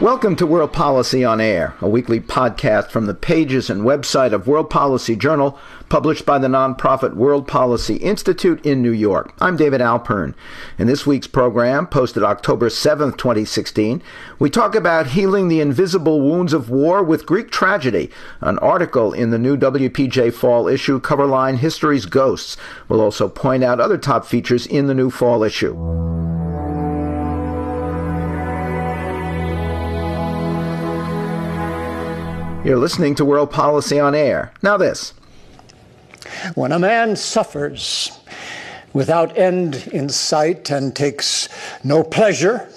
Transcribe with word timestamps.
Welcome 0.00 0.36
to 0.36 0.46
World 0.46 0.72
Policy 0.72 1.24
on 1.24 1.40
Air, 1.40 1.74
a 1.80 1.88
weekly 1.88 2.20
podcast 2.20 2.92
from 2.92 3.06
the 3.06 3.14
pages 3.14 3.68
and 3.68 3.82
website 3.82 4.32
of 4.32 4.46
World 4.46 4.70
Policy 4.70 5.16
Journal, 5.16 5.58
published 5.88 6.24
by 6.24 6.38
the 6.38 6.46
nonprofit 6.46 7.14
World 7.14 7.48
Policy 7.48 7.96
Institute 7.96 8.64
in 8.64 8.80
New 8.80 8.92
York. 8.92 9.34
I'm 9.40 9.56
David 9.56 9.80
Alpern. 9.80 10.34
In 10.78 10.86
this 10.86 11.04
week's 11.04 11.26
program, 11.26 11.88
posted 11.88 12.22
October 12.22 12.68
7th, 12.68 13.18
2016, 13.18 14.00
we 14.38 14.48
talk 14.48 14.76
about 14.76 15.08
healing 15.08 15.48
the 15.48 15.60
invisible 15.60 16.20
wounds 16.20 16.52
of 16.52 16.70
war 16.70 17.02
with 17.02 17.26
Greek 17.26 17.50
tragedy, 17.50 18.08
an 18.40 18.56
article 18.60 19.12
in 19.12 19.30
the 19.30 19.38
new 19.38 19.56
WPJ 19.56 20.32
fall 20.32 20.68
issue 20.68 21.00
cover 21.00 21.26
line 21.26 21.56
History's 21.56 22.06
Ghosts. 22.06 22.56
We'll 22.88 23.00
also 23.00 23.28
point 23.28 23.64
out 23.64 23.80
other 23.80 23.98
top 23.98 24.24
features 24.24 24.64
in 24.64 24.86
the 24.86 24.94
new 24.94 25.10
fall 25.10 25.42
issue. 25.42 26.37
You're 32.64 32.76
listening 32.76 33.14
to 33.14 33.24
World 33.24 33.52
Policy 33.52 34.00
on 34.00 34.16
Air. 34.16 34.52
Now, 34.62 34.76
this. 34.76 35.14
When 36.56 36.72
a 36.72 36.78
man 36.78 37.14
suffers 37.14 38.10
without 38.92 39.38
end 39.38 39.88
in 39.92 40.08
sight 40.08 40.68
and 40.68 40.94
takes 40.94 41.48
no 41.84 42.02
pleasure 42.02 42.68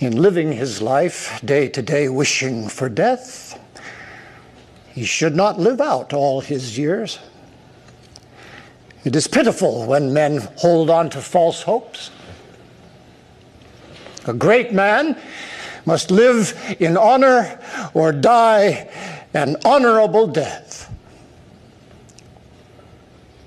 in 0.00 0.16
living 0.16 0.50
his 0.50 0.80
life 0.80 1.40
day 1.44 1.68
to 1.68 1.82
day 1.82 2.08
wishing 2.08 2.68
for 2.68 2.88
death, 2.88 3.60
he 4.94 5.04
should 5.04 5.36
not 5.36 5.60
live 5.60 5.82
out 5.82 6.14
all 6.14 6.40
his 6.40 6.78
years. 6.78 7.18
It 9.04 9.14
is 9.14 9.28
pitiful 9.28 9.84
when 9.84 10.14
men 10.14 10.48
hold 10.56 10.88
on 10.88 11.10
to 11.10 11.20
false 11.20 11.62
hopes. 11.62 12.10
A 14.26 14.32
great 14.32 14.72
man 14.72 15.20
must 15.86 16.10
live 16.10 16.76
in 16.78 16.96
honor 16.96 17.58
or 17.94 18.12
die 18.12 18.90
an 19.32 19.56
honorable 19.64 20.26
death. 20.26 20.92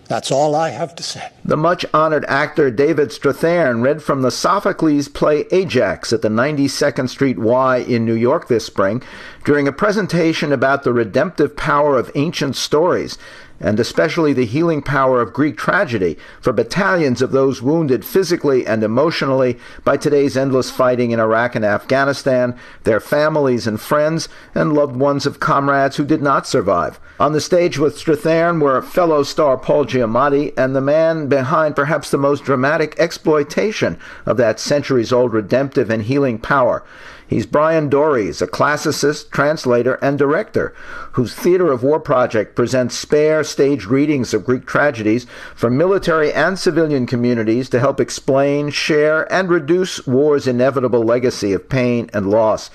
That's 0.09 0.31
all 0.31 0.55
I 0.55 0.69
have 0.69 0.95
to 0.95 1.03
say. 1.03 1.29
The 1.45 1.55
much 1.55 1.85
honored 1.93 2.25
actor 2.27 2.71
David 2.71 3.09
Strathairn 3.09 3.83
read 3.83 4.01
from 4.01 4.23
the 4.23 4.31
Sophocles 4.31 5.07
play 5.07 5.45
Ajax 5.51 6.11
at 6.11 6.23
the 6.23 6.29
92nd 6.29 7.09
Street 7.09 7.37
Y 7.37 7.77
in 7.77 8.05
New 8.05 8.15
York 8.15 8.47
this 8.47 8.65
spring 8.65 9.03
during 9.45 9.67
a 9.67 9.71
presentation 9.71 10.51
about 10.51 10.81
the 10.81 10.93
redemptive 10.93 11.55
power 11.55 11.95
of 11.95 12.11
ancient 12.15 12.55
stories 12.55 13.19
and 13.59 13.79
especially 13.79 14.33
the 14.33 14.45
healing 14.45 14.81
power 14.81 15.21
of 15.21 15.33
Greek 15.33 15.57
tragedy 15.57 16.17
for 16.41 16.53
battalions 16.53 17.21
of 17.21 17.31
those 17.31 17.61
wounded 17.61 18.05
physically 18.05 18.65
and 18.65 18.83
emotionally 18.83 19.57
by 19.83 19.97
today's 19.97 20.37
endless 20.37 20.71
fighting 20.71 21.11
in 21.11 21.19
Iraq 21.19 21.55
and 21.55 21.65
Afghanistan, 21.65 22.57
their 22.83 22.99
families 22.99 23.67
and 23.67 23.79
friends, 23.79 24.29
and 24.55 24.73
loved 24.73 24.95
ones 24.95 25.25
of 25.25 25.39
comrades 25.39 25.97
who 25.97 26.05
did 26.05 26.21
not 26.21 26.47
survive. 26.47 26.99
On 27.19 27.33
the 27.33 27.41
stage 27.41 27.77
with 27.77 27.97
Strathairn 27.97 28.61
were 28.61 28.81
fellow 28.81 29.23
star 29.23 29.57
Paul 29.57 29.85
Giamatti 29.85 30.53
and 30.57 30.75
the 30.75 30.81
man 30.81 31.27
behind 31.27 31.75
perhaps 31.75 32.09
the 32.09 32.17
most 32.17 32.45
dramatic 32.45 32.95
exploitation 32.97 33.99
of 34.25 34.37
that 34.37 34.59
centuries 34.59 35.11
old 35.11 35.33
redemptive 35.33 35.89
and 35.89 36.03
healing 36.03 36.37
power. 36.37 36.83
He's 37.29 37.45
Bryan 37.45 37.91
Doerries, 37.91 38.41
a 38.41 38.47
classicist, 38.47 39.29
translator, 39.29 39.99
and 40.01 40.17
director, 40.17 40.73
whose 41.11 41.35
Theater 41.35 41.71
of 41.71 41.83
War 41.83 41.99
project 41.99 42.55
presents 42.55 42.95
spare 42.95 43.43
stage 43.43 43.85
readings 43.85 44.33
of 44.33 44.45
Greek 44.45 44.65
tragedies 44.65 45.27
for 45.53 45.69
military 45.69 46.33
and 46.33 46.57
civilian 46.57 47.05
communities 47.05 47.69
to 47.69 47.79
help 47.79 47.99
explain, 47.99 48.71
share, 48.71 49.31
and 49.31 49.47
reduce 49.47 50.07
war's 50.07 50.47
inevitable 50.47 51.03
legacy 51.03 51.53
of 51.53 51.69
pain 51.69 52.09
and 52.15 52.31
loss. 52.31 52.71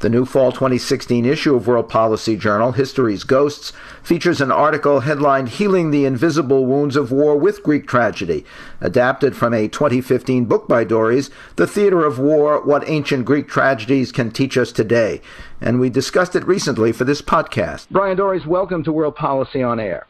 The 0.00 0.10
new 0.10 0.26
fall 0.26 0.52
2016 0.52 1.24
issue 1.24 1.54
of 1.54 1.66
World 1.66 1.88
Policy 1.88 2.36
Journal, 2.36 2.72
History's 2.72 3.24
Ghosts, 3.24 3.72
features 4.02 4.42
an 4.42 4.52
article 4.52 5.00
headlined 5.00 5.48
Healing 5.48 5.90
the 5.90 6.04
Invisible 6.04 6.66
Wounds 6.66 6.96
of 6.96 7.10
War 7.10 7.34
with 7.34 7.62
Greek 7.62 7.88
Tragedy, 7.88 8.44
adapted 8.82 9.34
from 9.34 9.54
a 9.54 9.68
2015 9.68 10.44
book 10.44 10.68
by 10.68 10.84
Doerries, 10.84 11.30
The 11.56 11.66
Theater 11.66 12.04
of 12.04 12.18
War 12.18 12.60
What 12.60 12.86
Ancient 12.86 13.24
Greek 13.24 13.48
Tragedies 13.48 14.12
Can 14.12 14.30
Teach 14.30 14.58
Us 14.58 14.70
Today. 14.70 15.22
And 15.62 15.80
we 15.80 15.88
discussed 15.88 16.36
it 16.36 16.46
recently 16.46 16.92
for 16.92 17.04
this 17.04 17.22
podcast. 17.22 17.88
Bryan 17.88 18.18
Doerries, 18.18 18.44
welcome 18.44 18.84
to 18.84 18.92
World 18.92 19.16
Policy 19.16 19.62
on 19.62 19.80
Air. 19.80 20.06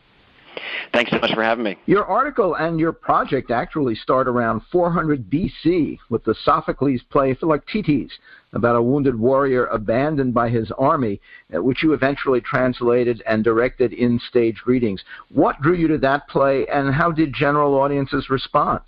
Thanks 0.93 1.11
so 1.11 1.19
much 1.19 1.35
for 1.35 1.43
having 1.43 1.65
me. 1.65 1.77
Your 1.87 2.05
article 2.05 2.55
and 2.55 2.81
your 2.81 2.93
project 2.93 3.51
actually 3.51 3.95
start 3.95 4.29
around 4.29 4.63
400 4.73 5.31
BC 5.31 5.99
with 6.09 6.25
the 6.25 6.35
Sophocles 6.45 7.01
play 7.11 7.35
Philoctetes 7.35 8.11
about 8.53 8.77
a 8.77 8.83
wounded 8.83 9.19
warrior 9.19 9.67
abandoned 9.67 10.33
by 10.33 10.49
his 10.49 10.71
army, 10.79 11.21
uh, 11.55 11.63
which 11.63 11.83
you 11.83 11.93
eventually 11.93 12.41
translated 12.41 13.23
and 13.27 13.45
directed 13.45 13.93
in 13.93 14.19
stage 14.29 14.63
readings. 14.67 15.03
What 15.31 15.61
drew 15.61 15.75
you 15.75 15.89
to 15.89 15.99
that 15.99 16.29
play, 16.29 16.67
and 16.73 16.95
how 16.95 17.13
did 17.13 17.35
general 17.35 17.75
audiences 17.75 18.31
respond? 18.31 18.81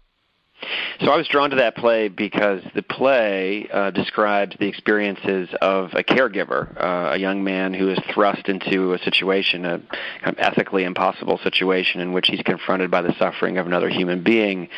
So 1.01 1.11
I 1.11 1.17
was 1.17 1.29
drawn 1.29 1.51
to 1.51 1.57
that 1.57 1.77
play 1.77 2.09
because 2.09 2.63
the 2.75 2.83
play 2.83 3.69
uh, 3.73 3.91
describes 3.91 4.57
the 4.59 4.67
experiences 4.67 5.49
of 5.63 5.95
a 5.95 6.03
caregiver, 6.03 6.77
uh, 6.77 7.13
a 7.13 7.17
young 7.17 7.45
man 7.45 7.73
who 7.73 7.89
is 7.89 7.99
thrust 8.13 8.49
into 8.49 8.93
a 8.93 8.99
situation, 8.99 9.65
a 9.65 9.79
kind 10.23 10.37
of 10.37 10.39
ethically 10.39 10.85
impossible 10.85 11.39
situation 11.39 12.01
in 12.01 12.13
which 12.13 12.27
he's 12.27 12.43
confronted 12.43 12.91
by 12.91 13.03
the 13.03 13.15
suffering 13.19 13.59
of 13.59 13.67
another 13.67 13.89
human 13.89 14.25
being, 14.25 14.69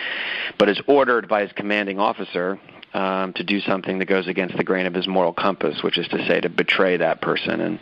but 0.59 0.69
is 0.69 0.81
ordered 0.87 1.29
by 1.29 1.43
his 1.43 1.53
commanding 1.53 1.99
officer 1.99 2.61
um, 2.93 3.33
to 3.35 3.45
do 3.45 3.61
something 3.61 3.99
that 4.01 4.07
goes 4.07 4.27
against 4.27 4.57
the 4.57 4.65
grain 4.65 4.87
of 4.87 4.95
his 4.95 5.07
moral 5.07 5.33
compass, 5.33 5.83
which 5.83 5.97
is 5.97 6.09
to 6.09 6.27
say, 6.27 6.41
to 6.41 6.49
betray 6.49 6.97
that 6.97 7.21
person. 7.21 7.61
And 7.61 7.81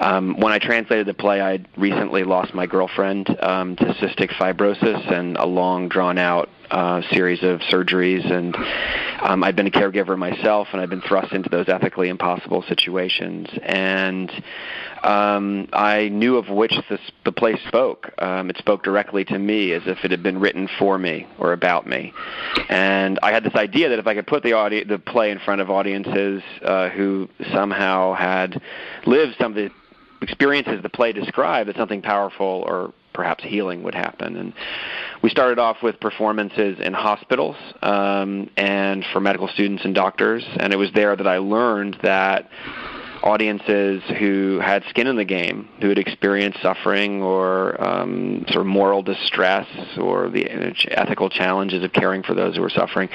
um, 0.00 0.40
when 0.40 0.52
I 0.52 0.58
translated 0.58 1.06
the 1.06 1.14
play, 1.14 1.40
I 1.40 1.64
recently 1.76 2.24
lost 2.24 2.54
my 2.54 2.66
girlfriend 2.66 3.28
um, 3.42 3.76
to 3.76 3.84
cystic 3.84 4.30
fibrosis 4.30 5.12
and 5.12 5.36
a 5.36 5.46
long, 5.46 5.88
drawn-out 5.88 6.48
uh, 6.70 7.02
series 7.10 7.42
of 7.42 7.60
surgeries, 7.60 8.30
and 8.30 8.56
um, 9.22 9.44
I've 9.44 9.56
been 9.56 9.66
a 9.66 9.70
caregiver 9.70 10.16
myself, 10.16 10.68
and 10.72 10.80
I've 10.80 10.90
been 10.90 11.02
thrust 11.02 11.32
into 11.32 11.48
those 11.48 11.68
ethically 11.68 12.08
impossible 12.08 12.62
situations. 12.68 13.48
And 13.62 14.30
um, 15.02 15.68
I 15.72 16.08
knew 16.08 16.36
of 16.36 16.48
which 16.48 16.74
the 17.24 17.32
play 17.32 17.58
spoke. 17.68 18.12
Um, 18.18 18.50
it 18.50 18.56
spoke 18.58 18.82
directly 18.82 19.24
to 19.26 19.38
me, 19.38 19.72
as 19.72 19.82
if 19.86 20.04
it 20.04 20.10
had 20.10 20.22
been 20.22 20.38
written 20.38 20.68
for 20.78 20.98
me 20.98 21.26
or 21.38 21.52
about 21.52 21.86
me. 21.86 22.12
And 22.68 23.18
I 23.22 23.32
had 23.32 23.44
this 23.44 23.54
idea 23.54 23.88
that 23.90 23.98
if 23.98 24.06
I 24.06 24.14
could 24.14 24.26
put 24.26 24.42
the 24.42 24.54
audi- 24.54 24.84
the 24.84 24.98
play 24.98 25.30
in 25.30 25.38
front 25.38 25.60
of 25.60 25.70
audiences 25.70 26.42
uh, 26.62 26.88
who 26.90 27.28
somehow 27.52 28.14
had 28.14 28.60
lived 29.06 29.36
some 29.38 29.52
of 29.52 29.56
the 29.56 29.70
experiences 30.22 30.82
the 30.82 30.88
play 30.88 31.12
described, 31.12 31.68
that 31.68 31.76
something 31.76 32.02
powerful 32.02 32.64
or 32.66 32.92
perhaps 33.16 33.42
healing 33.42 33.82
would 33.82 33.94
happen. 33.94 34.36
And 34.36 34.52
we 35.22 35.30
started 35.30 35.58
off 35.58 35.78
with 35.82 35.98
performances 35.98 36.78
in 36.78 36.92
hospitals 36.92 37.56
um, 37.82 38.50
and 38.56 39.04
for 39.12 39.20
medical 39.20 39.48
students 39.48 39.84
and 39.84 39.94
doctors, 39.94 40.44
and 40.60 40.72
it 40.72 40.76
was 40.76 40.92
there 40.94 41.16
that 41.16 41.26
I 41.26 41.38
learned 41.38 41.96
that 42.02 42.48
audiences 43.22 44.02
who 44.18 44.60
had 44.62 44.84
skin 44.90 45.06
in 45.06 45.16
the 45.16 45.24
game, 45.24 45.68
who 45.80 45.88
had 45.88 45.98
experienced 45.98 46.60
suffering 46.62 47.22
or 47.22 47.82
um, 47.82 48.44
sort 48.48 48.60
of 48.60 48.66
moral 48.66 49.02
distress 49.02 49.66
or 49.98 50.28
the 50.28 50.46
ethical 50.90 51.30
challenges 51.30 51.82
of 51.82 51.92
caring 51.92 52.22
for 52.22 52.34
those 52.34 52.54
who 52.54 52.62
were 52.62 52.70
suffering, 52.70 53.08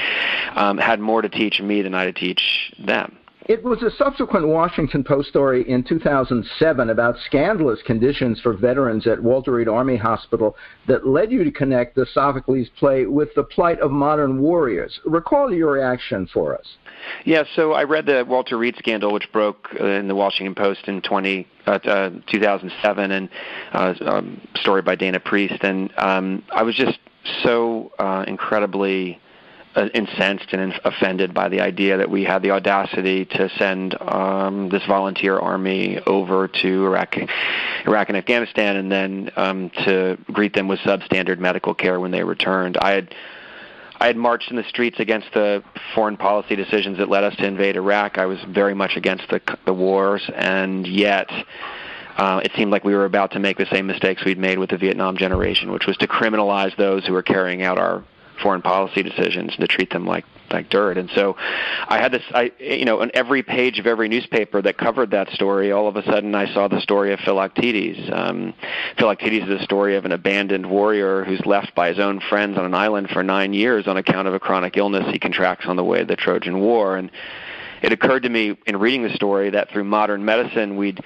um, 0.56 0.78
had 0.78 1.00
more 1.00 1.22
to 1.22 1.30
teach 1.30 1.62
me 1.62 1.82
than 1.82 1.94
I 1.94 2.06
to 2.06 2.14
teach 2.14 2.74
them. 2.80 3.18
It 3.52 3.66
was 3.66 3.84
a 3.84 3.92
subsequent 3.92 4.48
Washington 4.48 5.04
Post 5.04 5.28
story 5.28 5.70
in 5.70 5.84
2007 5.84 6.90
about 6.90 7.18
scandalous 7.26 7.82
conditions 7.86 8.40
for 8.40 8.54
veterans 8.54 9.06
at 9.06 9.22
Walter 9.22 9.52
Reed 9.52 9.68
Army 9.68 9.98
Hospital 9.98 10.56
that 10.88 11.06
led 11.06 11.34
you 11.34 11.44
to 11.44 11.52
connect 11.52 11.96
the 11.96 12.06
Sophocles 12.14 12.70
play 12.80 13.08
with 13.08 13.28
the 13.36 13.44
plight 13.44 13.82
of 13.82 13.92
modern 13.92 14.40
warriors. 14.40 15.02
Recall 15.04 15.54
your 15.54 15.74
reaction 15.74 16.30
for 16.34 16.58
us. 16.58 16.66
Yeah, 17.26 17.44
so 17.54 17.74
I 17.74 17.84
read 17.84 18.06
the 18.06 18.24
Walter 18.26 18.58
Reed 18.58 18.78
scandal, 18.78 19.12
which 19.12 19.30
broke 19.34 19.68
uh, 19.78 19.86
in 19.86 20.08
the 20.08 20.16
Washington 20.16 20.56
Post 20.56 20.88
in 20.88 21.02
20, 21.02 21.46
uh, 21.68 21.72
uh, 21.72 22.10
2007, 22.28 23.12
and 23.12 23.30
uh, 23.74 23.94
um, 24.06 24.40
story 24.62 24.82
by 24.82 24.96
Dana 24.96 25.20
Priest, 25.20 25.62
and 25.62 25.92
um, 25.98 26.42
I 26.54 26.64
was 26.64 26.76
just 26.76 27.00
so 27.44 27.92
uh, 28.00 28.24
incredibly 28.26 29.20
uh, 29.76 29.88
incensed 29.94 30.52
and 30.54 30.80
offended 30.84 31.34
by 31.34 31.50
the 31.50 31.62
idea 31.62 31.98
that 31.98 32.10
we 32.10 32.24
had 32.24 32.42
the 32.42 32.52
audacity 32.52 33.26
to 33.26 33.50
send 33.58 34.00
um, 34.02 34.70
this 34.70 34.86
volunteer 34.86 35.38
army 35.38 36.00
over 36.06 36.48
to 36.48 36.86
Iraq, 36.86 37.16
Iraq 37.86 38.10
and 38.10 38.18
Afghanistan, 38.18 38.76
and 38.76 38.92
then 38.92 39.32
um, 39.36 39.70
to 39.86 40.18
greet 40.32 40.54
them 40.54 40.68
with 40.68 40.80
substandard 40.80 41.40
medical 41.40 41.74
care 41.74 42.00
when 42.00 42.12
they 42.12 42.24
returned. 42.24 42.78
I 42.78 42.92
had 42.92 43.16
I 44.00 44.08
had 44.08 44.18
marched 44.18 44.50
in 44.50 44.58
the 44.58 44.64
streets 44.64 45.00
against 45.00 45.28
the 45.34 45.64
foreign 45.94 46.18
policy 46.18 46.56
decisions 46.56 46.98
that 46.98 47.08
led 47.08 47.24
us 47.24 47.36
to 47.36 47.46
invade 47.46 47.76
Iraq. 47.76 48.18
I 48.18 48.26
was 48.26 48.40
very 48.50 48.74
much 48.74 48.98
against 48.98 49.30
the 49.30 49.42
the 49.66 49.74
wars, 49.74 50.28
and 50.36 50.86
yet 50.88 51.30
uh, 52.18 52.42
it 52.44 52.52
seemed 52.56 52.72
like 52.72 52.84
we 52.84 52.94
were 52.94 53.06
about 53.06 53.32
to 53.32 53.40
make 53.40 53.58
the 53.58 53.68
same 53.72 53.88
mistakes 53.88 54.26
we'd 54.26 54.38
made 54.38 54.60
with 54.60 54.72
the 54.72 54.78
Vietnam 54.78 55.18
generation, 55.18 55.72
which 55.72 55.86
was 55.86 55.98
to 55.98 56.08
criminalize 56.08 56.76
those 56.78 57.06
who 57.06 57.14
were 57.14 57.24
carrying 57.24 57.62
out 57.64 57.78
our 57.78 58.04
foreign 58.42 58.62
policy 58.62 59.04
decisions 59.04 59.52
and 59.52 59.62
to 59.62 59.68
treat 59.68 59.90
them 59.92 60.06
like 60.06 60.26
like 60.52 60.70
dirt. 60.70 60.98
And 60.98 61.10
so 61.16 61.36
I 61.88 61.98
had 61.98 62.12
this, 62.12 62.24
I, 62.34 62.52
you 62.60 62.86
know, 62.86 63.02
on 63.02 63.12
every 63.14 63.44
page 63.44 63.80
of 63.80 63.88
every 63.88 64.10
newspaper 64.10 64.62
that 64.62 64.78
covered 64.78 65.12
that 65.12 65.30
story, 65.30 65.72
all 65.72 65.88
of 65.88 65.96
a 65.96 66.04
sudden 66.04 66.36
I 66.36 66.54
saw 66.54 66.68
the 66.68 66.82
story 66.82 67.14
of 67.14 67.20
Philoctetes. 67.20 68.10
Um, 68.12 68.54
Philoctetes 68.98 69.44
is 69.44 69.60
the 69.60 69.64
story 69.64 69.96
of 69.96 70.06
an 70.06 70.12
abandoned 70.12 70.70
warrior 70.70 71.24
who's 71.24 71.46
left 71.46 71.74
by 71.76 71.88
his 71.88 72.00
own 72.00 72.20
friends 72.20 72.58
on 72.58 72.66
an 72.66 72.74
island 72.74 73.10
for 73.10 73.24
nine 73.24 73.54
years 73.54 73.88
on 73.88 73.98
account 73.98 74.28
of 74.28 74.34
a 74.34 74.40
chronic 74.40 74.78
illness 74.78 75.10
he 75.12 75.20
contracts 75.20 75.66
on 75.68 75.76
the 75.76 75.84
way 75.84 76.02
of 76.02 76.08
the 76.08 76.16
Trojan 76.16 76.60
War. 76.60 76.98
And 76.98 77.12
it 77.82 77.92
occurred 77.92 78.24
to 78.24 78.30
me 78.30 78.58
in 78.68 78.78
reading 78.78 79.04
the 79.04 79.14
story 79.16 79.50
that 79.52 79.70
through 79.70 79.86
modern 79.86 80.24
medicine 80.24 80.76
we'd 80.76 81.02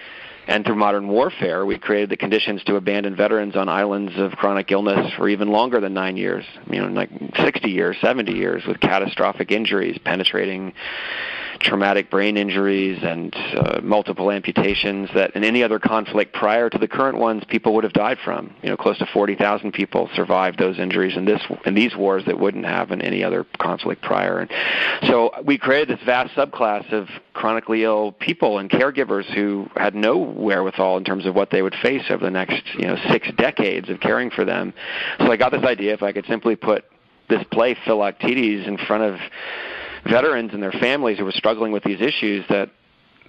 and 0.48 0.66
through 0.66 0.76
modern 0.76 1.08
warfare, 1.08 1.66
we 1.66 1.78
created 1.78 2.10
the 2.10 2.18
conditions 2.18 2.64
to 2.66 2.76
abandon 2.76 3.16
veterans 3.16 3.56
on 3.56 3.68
islands 3.68 4.14
of 4.18 4.32
chronic 4.34 4.72
illness 4.72 5.12
for 5.18 5.28
even 5.28 5.50
longer 5.50 5.80
than 5.80 5.94
nine 5.94 6.18
years, 6.18 6.46
you 6.70 6.82
know, 6.82 6.88
like 6.88 7.10
60 7.38 7.70
years, 7.70 7.98
70 8.02 8.32
years, 8.32 8.64
with 8.68 8.80
catastrophic 8.80 9.52
injuries, 9.52 9.98
penetrating 10.04 10.74
traumatic 11.66 12.12
brain 12.12 12.38
injuries 12.38 13.00
and 13.02 13.36
uh, 13.36 13.80
multiple 13.82 14.32
amputations 14.32 15.10
that 15.16 15.36
in 15.36 15.44
any 15.44 15.64
other 15.64 15.80
conflict 15.80 16.34
prior 16.34 16.70
to 16.70 16.78
the 16.78 16.88
current 16.88 17.18
ones 17.18 17.44
people 17.48 17.74
would 17.74 17.84
have 17.84 17.94
died 17.94 18.18
from. 18.24 18.56
You 18.62 18.70
know, 18.70 18.78
close 18.78 18.98
to 19.00 19.06
40,000 19.08 19.72
people 19.72 20.10
survived 20.16 20.60
those 20.60 20.78
injuries 20.78 21.18
in 21.18 21.26
this 21.26 21.42
in 21.66 21.74
these 21.74 21.96
wars 21.96 22.24
that 22.26 22.40
wouldn't 22.40 22.66
have 22.66 22.92
in 22.92 23.02
any 23.02 23.24
other 23.24 23.46
conflict 23.58 24.02
prior. 24.04 24.40
And 24.40 24.52
so 25.10 25.32
we 25.44 25.58
created 25.58 25.98
this 25.98 26.06
vast 26.06 26.36
subclass 26.36 26.92
of 26.94 27.10
chronically 27.34 27.84
ill 27.84 28.12
people 28.12 28.60
and 28.60 28.70
caregivers 28.70 29.26
who 29.34 29.68
had 29.76 29.96
no 29.96 30.18
wherewithal 30.18 30.98
in 30.98 31.04
terms 31.04 31.26
of 31.26 31.36
what 31.36 31.50
they 31.50 31.62
would 31.62 31.76
face 31.82 32.04
over 32.10 32.24
the 32.24 32.32
next, 32.32 32.62
you 32.76 32.86
know, 32.86 32.98
6 33.10 33.28
decades 33.38 33.90
of 33.90 34.00
caring 34.00 34.30
for 34.30 34.46
them. 34.46 34.74
So 35.20 35.32
I 35.32 35.36
got 35.36 35.52
this 35.52 35.64
idea 35.64 35.94
if 35.94 36.04
I 36.04 36.12
could 36.12 36.26
simply 36.28 36.56
put 36.56 36.86
this 37.28 37.44
play 37.52 37.76
Philoctetes 37.86 38.68
in 38.68 38.78
front 38.78 39.04
of 39.04 39.20
veterans 40.06 40.52
and 40.54 40.62
their 40.62 40.72
families 40.72 41.18
who 41.18 41.26
were 41.26 41.32
struggling 41.32 41.72
with 41.72 41.84
these 41.84 42.02
issues 42.02 42.46
that 42.50 42.70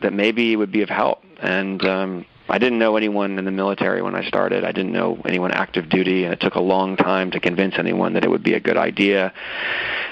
that 0.02 0.12
maybe 0.12 0.56
would 0.56 0.70
be 0.70 0.82
of 0.82 0.88
help. 0.90 1.22
And 1.40 1.82
um, 1.84 2.26
I 2.48 2.58
didn't 2.58 2.78
know 2.78 2.96
anyone 2.96 3.38
in 3.38 3.44
the 3.44 3.50
military 3.50 4.02
when 4.02 4.14
I 4.14 4.26
started. 4.26 4.64
I 4.64 4.72
didn't 4.72 4.92
know 4.92 5.20
anyone 5.24 5.50
active 5.50 5.88
duty, 5.88 6.24
and 6.24 6.32
it 6.32 6.40
took 6.40 6.54
a 6.54 6.60
long 6.60 6.96
time 6.96 7.30
to 7.32 7.40
convince 7.40 7.74
anyone 7.78 8.12
that 8.12 8.24
it 8.24 8.30
would 8.30 8.44
be 8.44 8.54
a 8.54 8.60
good 8.60 8.76
idea 8.76 9.32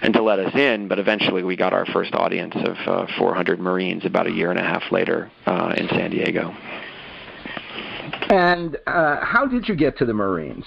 and 0.03 0.13
to 0.15 0.23
let 0.23 0.39
us 0.39 0.55
in. 0.55 0.89
But 0.89 0.99
eventually, 0.99 1.45
we 1.45 1.55
got 1.55 1.73
our 1.73 1.87
first 1.87 2.15
audience 2.15 2.55
of 2.57 2.77
uh, 2.87 3.07
400 3.19 3.61
Marines 3.61 4.05
about 4.05 4.27
a 4.27 4.33
year 4.33 4.51
and 4.51 4.59
a 4.59 4.63
half 4.63 4.91
later 4.91 5.31
uh, 5.47 5.75
in 5.77 5.87
San 5.89 6.11
Diego. 6.11 6.51
And 8.31 8.79
uh, 8.87 9.25
how 9.25 9.47
did 9.47 9.69
you 9.69 9.77
get 9.77 9.97
to 9.99 10.05
the 10.05 10.15
Marines? 10.15 10.65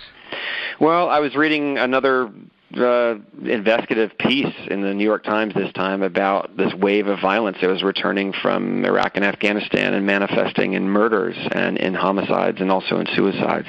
Well, 0.80 1.10
I 1.10 1.20
was 1.20 1.36
reading 1.36 1.78
another 1.78 2.32
uh, 2.76 3.16
investigative 3.44 4.18
piece 4.18 4.54
in 4.70 4.82
the 4.82 4.94
New 4.94 5.04
York 5.04 5.24
Times 5.24 5.54
this 5.54 5.72
time 5.74 6.04
about 6.04 6.58
this 6.58 6.74
wave 6.74 7.08
of 7.08 7.20
violence 7.20 7.58
that 7.62 7.70
was 7.70 7.82
returning 7.82 8.34
from 8.34 8.84
Iraq 8.84 9.16
and 9.16 9.24
Afghanistan 9.24 9.94
and 9.94 10.06
manifesting 10.06 10.74
in 10.74 10.90
murders 10.90 11.38
and 11.52 11.78
in 11.78 11.94
homicides 11.94 12.60
and 12.60 12.70
also 12.70 13.00
in 13.00 13.08
suicides. 13.16 13.68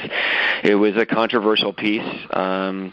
It 0.65 0.75
was 0.75 0.97
a 0.97 1.06
controversial 1.06 1.73
piece 1.73 2.27
um, 2.31 2.93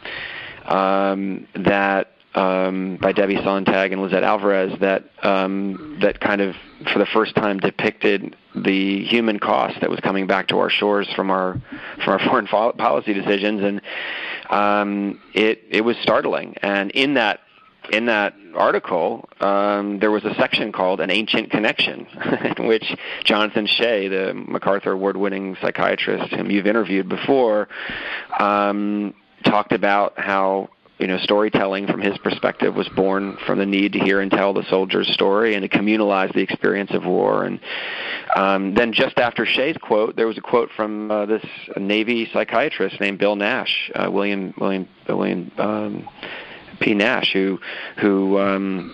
um, 0.66 1.48
that 1.56 2.12
um, 2.36 2.98
by 3.02 3.13
Debbie 3.13 3.38
Sontag 3.38 3.94
and 3.94 4.02
Lizette 4.02 4.24
Alvarez 4.24 4.78
that 4.81 5.06
um, 5.24 5.98
that 6.02 6.19
kind 6.19 6.42
of 6.42 6.56
for 6.92 7.00
the 7.00 7.06
first 7.06 7.34
time 7.36 7.60
depicted 7.60 8.36
the 8.54 9.04
human 9.06 9.40
cost 9.40 9.80
that 9.81 9.90
was 9.90 10.00
coming 10.02 10.28
back 10.28 10.48
to 10.48 10.60
our 10.60 10.69
shores 10.69 11.12
from 11.16 11.31
our 11.31 11.62
from 12.04 12.13
our 12.13 12.19
foreign 12.28 12.48
policy 12.48 13.13
decisions, 13.13 13.62
and 13.63 13.81
um, 14.50 15.19
it 15.33 15.63
it 15.69 15.81
was 15.81 15.97
startling. 16.01 16.56
And 16.62 16.92
in 16.92 17.15
that 17.15 17.42
in 17.92 18.06
that 18.07 18.33
article, 18.56 19.30
um, 19.39 20.00
there 20.00 20.12
was 20.12 20.24
a 20.25 20.33
section 20.36 20.71
called 20.71 21.01
"An 21.01 21.09
Ancient 21.09 21.51
Connection," 21.51 22.07
in 22.57 22.68
which 22.68 22.86
Jonathan 23.24 23.68
Shay, 23.68 24.07
the 24.07 24.33
MacArthur 24.33 24.92
Award-winning 24.92 25.57
psychiatrist 25.62 26.33
whom 26.33 26.50
you've 26.50 26.68
interviewed 26.68 27.09
before, 27.09 27.68
um, 28.39 29.13
talked 29.44 29.71
about 29.71 30.18
how 30.18 30.69
you 31.00 31.07
know, 31.07 31.18
storytelling 31.18 31.88
from 31.88 32.00
his 32.00 32.18
perspective 32.19 32.74
was 32.74 32.88
born 32.89 33.38
from 33.45 33.59
the 33.59 33.65
need 33.65 33.94
to 33.94 34.00
hear 34.00 34.21
and 34.21 34.31
tell 34.31 34.53
the 34.53 34.63
soldier's 34.69 35.12
story 35.13 35.56
and 35.56 35.69
to 35.69 35.77
communalize 35.77 36.33
the 36.33 36.42
experience 36.42 36.92
of 36.94 37.06
war. 37.06 37.44
And 37.44 37.59
um, 38.36 38.74
then 38.74 38.94
just 38.94 39.18
after 39.18 39.45
Shay's 39.45 39.77
quote, 39.77 40.15
there 40.15 40.27
was 40.27 40.38
a 40.38 40.42
quote 40.42 40.69
from 40.75 41.12
uh, 41.12 41.25
this 41.25 41.44
Navy 41.75 42.30
psychiatrist 42.31 43.01
named 43.01 43.19
Bill 43.19 43.36
Nash, 43.36 43.92
uh, 43.94 44.09
William 44.09 44.53
William 44.57 44.88
William 45.07 45.51
um, 45.57 46.09
P. 46.80 46.94
Nash, 46.94 47.33
who 47.33 47.59
who 48.00 48.39
um, 48.39 48.94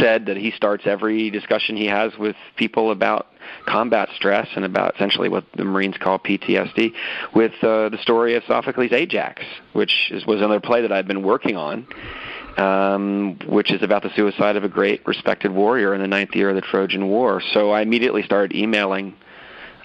said 0.00 0.26
that 0.26 0.36
he 0.36 0.52
starts 0.52 0.86
every 0.86 1.30
discussion 1.30 1.76
he 1.76 1.86
has 1.86 2.16
with 2.16 2.36
people 2.56 2.92
about 2.92 3.26
combat 3.66 4.08
stress 4.14 4.48
and 4.56 4.64
about 4.64 4.94
essentially 4.94 5.28
what 5.28 5.44
the 5.56 5.64
Marines 5.64 5.96
call 5.98 6.18
PTSD 6.18 6.92
with 7.34 7.52
uh, 7.62 7.88
the 7.88 7.98
story 8.00 8.34
of 8.34 8.42
Sophocles' 8.46 8.92
Ajax, 8.92 9.42
which 9.72 10.10
is, 10.10 10.26
was 10.26 10.38
another 10.38 10.60
play 10.60 10.82
that 10.82 10.92
I've 10.92 11.06
been 11.06 11.22
working 11.22 11.56
on, 11.56 11.86
um, 12.56 13.38
which 13.46 13.70
is 13.70 13.82
about 13.82 14.02
the 14.02 14.10
suicide 14.14 14.56
of 14.56 14.64
a 14.64 14.68
great 14.68 15.06
respected 15.06 15.50
warrior 15.50 15.94
in 15.94 16.00
the 16.00 16.08
ninth 16.08 16.34
year 16.34 16.50
of 16.50 16.54
the 16.54 16.62
Trojan 16.62 17.08
War. 17.08 17.42
So 17.52 17.70
I 17.70 17.82
immediately 17.82 18.22
started 18.22 18.56
emailing 18.56 19.14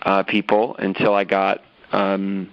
uh, 0.01 0.23
people 0.23 0.75
until 0.77 1.13
I 1.13 1.23
got 1.23 1.61
um, 1.91 2.49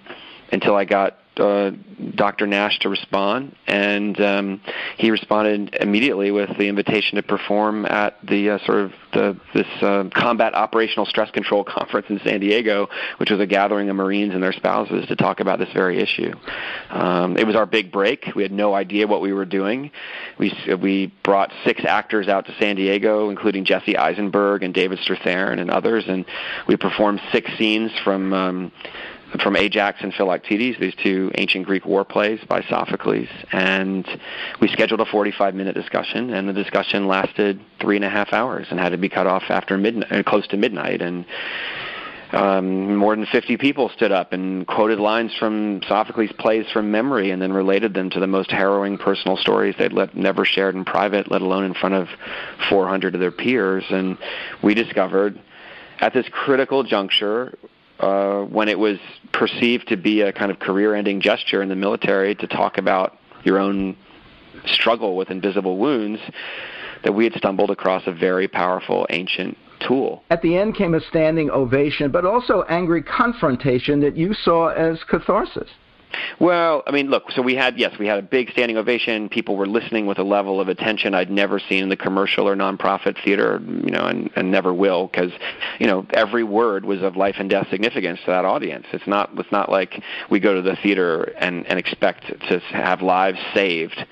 until 0.51 0.75
I 0.75 0.85
got 0.85 1.17
uh, 1.37 1.71
Dr. 2.15 2.45
Nash 2.45 2.79
to 2.79 2.89
respond, 2.89 3.55
and 3.67 4.19
um, 4.19 4.61
he 4.97 5.11
responded 5.11 5.75
immediately 5.79 6.31
with 6.31 6.49
the 6.57 6.67
invitation 6.67 7.15
to 7.15 7.23
perform 7.23 7.85
at 7.85 8.17
the 8.25 8.51
uh, 8.51 8.65
sort 8.65 8.79
of 8.79 8.91
the, 9.13 9.39
this 9.53 9.67
uh, 9.81 10.09
combat 10.13 10.53
operational 10.53 11.05
stress 11.05 11.31
control 11.31 11.63
conference 11.67 12.07
in 12.09 12.19
San 12.23 12.39
Diego, 12.39 12.87
which 13.17 13.29
was 13.29 13.39
a 13.39 13.45
gathering 13.45 13.89
of 13.89 13.95
Marines 13.95 14.33
and 14.33 14.43
their 14.43 14.53
spouses 14.53 15.07
to 15.07 15.15
talk 15.15 15.39
about 15.39 15.59
this 15.59 15.71
very 15.73 15.99
issue. 15.99 16.33
Um, 16.89 17.37
it 17.37 17.47
was 17.47 17.55
our 17.55 17.65
big 17.65 17.91
break. 17.91 18.31
We 18.35 18.43
had 18.43 18.51
no 18.51 18.73
idea 18.73 19.07
what 19.07 19.21
we 19.21 19.31
were 19.31 19.45
doing. 19.45 19.91
We 20.37 20.53
we 20.81 21.13
brought 21.23 21.51
six 21.65 21.83
actors 21.85 22.27
out 22.27 22.45
to 22.47 22.55
San 22.59 22.75
Diego, 22.75 23.29
including 23.29 23.63
Jesse 23.65 23.97
Eisenberg 23.97 24.63
and 24.63 24.73
David 24.73 24.99
Strathairn 24.99 25.59
and 25.59 25.69
others, 25.69 26.05
and 26.07 26.25
we 26.67 26.75
performed 26.77 27.21
six 27.31 27.49
scenes 27.57 27.91
from. 28.03 28.33
Um, 28.33 28.71
from 29.39 29.55
Ajax 29.55 29.99
and 30.01 30.13
Philoctetes, 30.13 30.75
these 30.79 30.95
two 31.01 31.31
ancient 31.35 31.65
Greek 31.65 31.85
war 31.85 32.03
plays 32.03 32.39
by 32.47 32.61
Sophocles. 32.63 33.27
And 33.51 34.05
we 34.59 34.67
scheduled 34.67 34.99
a 34.99 35.05
45 35.05 35.55
minute 35.55 35.73
discussion, 35.73 36.33
and 36.33 36.49
the 36.49 36.53
discussion 36.53 37.07
lasted 37.07 37.59
three 37.79 37.95
and 37.95 38.05
a 38.05 38.09
half 38.09 38.33
hours 38.33 38.67
and 38.69 38.79
had 38.79 38.89
to 38.89 38.97
be 38.97 39.09
cut 39.09 39.27
off 39.27 39.43
after 39.49 39.77
midnight, 39.77 40.11
uh, 40.11 40.23
close 40.23 40.47
to 40.47 40.57
midnight. 40.57 41.01
And 41.01 41.25
um, 42.33 42.95
more 42.95 43.15
than 43.15 43.25
50 43.25 43.57
people 43.57 43.89
stood 43.89 44.11
up 44.11 44.33
and 44.33 44.65
quoted 44.67 44.99
lines 44.99 45.33
from 45.37 45.81
Sophocles' 45.87 46.31
plays 46.37 46.65
from 46.71 46.91
memory 46.91 47.31
and 47.31 47.41
then 47.41 47.51
related 47.51 47.93
them 47.93 48.09
to 48.11 48.19
the 48.19 48.27
most 48.27 48.51
harrowing 48.51 48.97
personal 48.97 49.37
stories 49.37 49.75
they'd 49.77 49.93
let, 49.93 50.15
never 50.15 50.45
shared 50.45 50.75
in 50.75 50.85
private, 50.85 51.31
let 51.31 51.41
alone 51.41 51.63
in 51.63 51.73
front 51.73 51.95
of 51.95 52.07
400 52.69 53.15
of 53.15 53.19
their 53.21 53.31
peers. 53.31 53.83
And 53.89 54.17
we 54.63 54.73
discovered 54.73 55.41
at 55.99 56.13
this 56.13 56.25
critical 56.31 56.83
juncture 56.83 57.57
uh, 58.01 58.41
when 58.45 58.67
it 58.67 58.79
was 58.79 58.97
perceived 59.31 59.87
to 59.87 59.95
be 59.95 60.21
a 60.21 60.33
kind 60.33 60.51
of 60.51 60.59
career-ending 60.59 61.21
gesture 61.21 61.61
in 61.61 61.69
the 61.69 61.75
military 61.75 62.35
to 62.35 62.47
talk 62.47 62.77
about 62.77 63.17
your 63.43 63.59
own 63.59 63.95
struggle 64.65 65.15
with 65.15 65.29
invisible 65.29 65.77
wounds, 65.77 66.19
that 67.03 67.13
we 67.13 67.23
had 67.23 67.33
stumbled 67.33 67.71
across 67.71 68.03
a 68.07 68.11
very 68.11 68.47
powerful 68.47 69.07
ancient 69.09 69.57
tool. 69.79 70.23
At 70.29 70.41
the 70.41 70.57
end 70.57 70.75
came 70.75 70.93
a 70.93 71.01
standing 71.01 71.49
ovation, 71.49 72.11
but 72.11 72.25
also 72.25 72.63
angry 72.63 73.01
confrontation 73.01 73.99
that 74.01 74.15
you 74.17 74.33
saw 74.33 74.69
as 74.69 75.03
catharsis. 75.09 75.69
Well, 76.39 76.83
I 76.87 76.91
mean, 76.91 77.09
look. 77.09 77.31
So 77.31 77.41
we 77.41 77.55
had 77.55 77.77
yes, 77.77 77.97
we 77.99 78.07
had 78.07 78.19
a 78.19 78.21
big 78.21 78.51
standing 78.51 78.77
ovation. 78.77 79.29
People 79.29 79.55
were 79.55 79.67
listening 79.67 80.05
with 80.05 80.17
a 80.19 80.23
level 80.23 80.59
of 80.59 80.67
attention 80.67 81.13
I'd 81.13 81.31
never 81.31 81.59
seen 81.59 81.83
in 81.83 81.89
the 81.89 81.97
commercial 81.97 82.47
or 82.47 82.55
nonprofit 82.55 83.21
theater, 83.23 83.61
you 83.65 83.91
know, 83.91 84.05
and, 84.05 84.29
and 84.35 84.51
never 84.51 84.73
will, 84.73 85.07
because 85.07 85.31
you 85.79 85.87
know 85.87 86.05
every 86.13 86.43
word 86.43 86.85
was 86.85 87.01
of 87.01 87.15
life 87.15 87.35
and 87.39 87.49
death 87.49 87.67
significance 87.69 88.19
to 88.21 88.27
that 88.27 88.45
audience. 88.45 88.85
It's 88.91 89.07
not 89.07 89.31
it's 89.37 89.51
not 89.51 89.69
like 89.69 90.01
we 90.29 90.39
go 90.39 90.53
to 90.53 90.61
the 90.61 90.75
theater 90.77 91.33
and 91.37 91.65
and 91.67 91.77
expect 91.79 92.27
to 92.49 92.59
have 92.71 93.01
lives 93.01 93.39
saved 93.53 94.05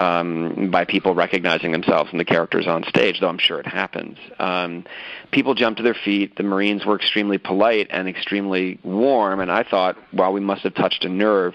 um, 0.00 0.70
by 0.70 0.86
people 0.86 1.14
recognizing 1.14 1.72
themselves 1.72 2.10
and 2.10 2.18
the 2.18 2.24
characters 2.24 2.66
on 2.66 2.84
stage, 2.84 3.20
though 3.20 3.28
I'm 3.28 3.38
sure 3.38 3.60
it 3.60 3.66
happens. 3.66 4.16
Um, 4.38 4.84
people 5.30 5.54
jumped 5.54 5.76
to 5.76 5.82
their 5.82 5.94
feet. 5.94 6.36
The 6.36 6.42
Marines 6.42 6.86
were 6.86 6.96
extremely 6.96 7.36
polite 7.36 7.88
and 7.90 8.08
extremely 8.08 8.80
warm, 8.82 9.40
and 9.40 9.52
I 9.52 9.62
thought, 9.62 9.96
well, 10.14 10.32
we 10.32 10.40
must 10.40 10.62
have 10.62 10.74
touched 10.74 11.04
a 11.04 11.08
nerve. 11.10 11.54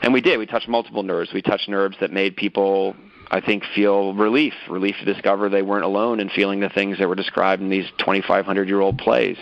And 0.00 0.14
we 0.14 0.22
did. 0.22 0.38
We 0.38 0.46
touched 0.46 0.68
multiple 0.68 1.02
nerves. 1.02 1.34
We 1.34 1.42
touched 1.42 1.68
nerves 1.68 1.96
that 2.00 2.10
made 2.10 2.34
people 2.34 2.96
I 3.30 3.40
think, 3.40 3.64
feel 3.74 4.14
relief, 4.14 4.54
relief 4.68 4.96
to 4.98 5.04
discover 5.04 5.48
they 5.48 5.62
weren't 5.62 5.84
alone 5.84 6.20
in 6.20 6.28
feeling 6.28 6.60
the 6.60 6.68
things 6.68 6.98
that 6.98 7.08
were 7.08 7.14
described 7.14 7.62
in 7.62 7.70
these 7.70 7.86
2,500 7.98 8.68
year 8.68 8.80
old 8.80 8.98
plays. 8.98 9.36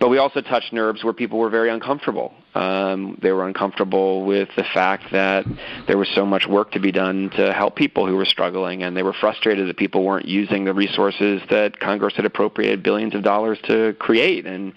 But 0.00 0.08
we 0.08 0.18
also 0.18 0.40
touched 0.40 0.72
nerves 0.72 1.02
where 1.02 1.12
people 1.12 1.38
were 1.38 1.50
very 1.50 1.70
uncomfortable. 1.70 2.34
Um, 2.54 3.18
they 3.22 3.32
were 3.32 3.46
uncomfortable 3.46 4.24
with 4.24 4.48
the 4.56 4.64
fact 4.74 5.04
that 5.12 5.44
there 5.86 5.96
was 5.96 6.08
so 6.14 6.26
much 6.26 6.46
work 6.46 6.72
to 6.72 6.80
be 6.80 6.92
done 6.92 7.30
to 7.36 7.52
help 7.52 7.76
people 7.76 8.06
who 8.06 8.16
were 8.16 8.24
struggling, 8.24 8.82
and 8.82 8.96
they 8.96 9.02
were 9.02 9.12
frustrated 9.12 9.68
that 9.68 9.76
people 9.76 10.04
weren't 10.04 10.26
using 10.26 10.64
the 10.64 10.74
resources 10.74 11.40
that 11.50 11.78
Congress 11.80 12.14
had 12.16 12.24
appropriated 12.24 12.82
billions 12.82 13.14
of 13.14 13.22
dollars 13.22 13.58
to 13.64 13.94
create. 13.98 14.46
And 14.46 14.72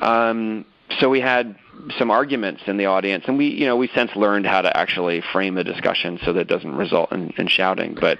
um, 0.00 0.64
so 1.00 1.08
we 1.08 1.20
had 1.20 1.56
some 1.98 2.10
arguments 2.10 2.62
in 2.66 2.76
the 2.76 2.86
audience, 2.86 3.24
and 3.26 3.38
we, 3.38 3.46
you 3.46 3.66
know, 3.66 3.76
we 3.76 3.88
since 3.94 4.10
learned 4.16 4.46
how 4.46 4.60
to 4.60 4.76
actually 4.76 5.22
frame 5.32 5.54
the 5.54 5.64
discussion 5.64 6.18
so 6.24 6.32
that 6.32 6.40
it 6.40 6.48
doesn't 6.48 6.74
result 6.74 7.12
in, 7.12 7.32
in 7.38 7.48
shouting. 7.48 7.96
But, 8.00 8.18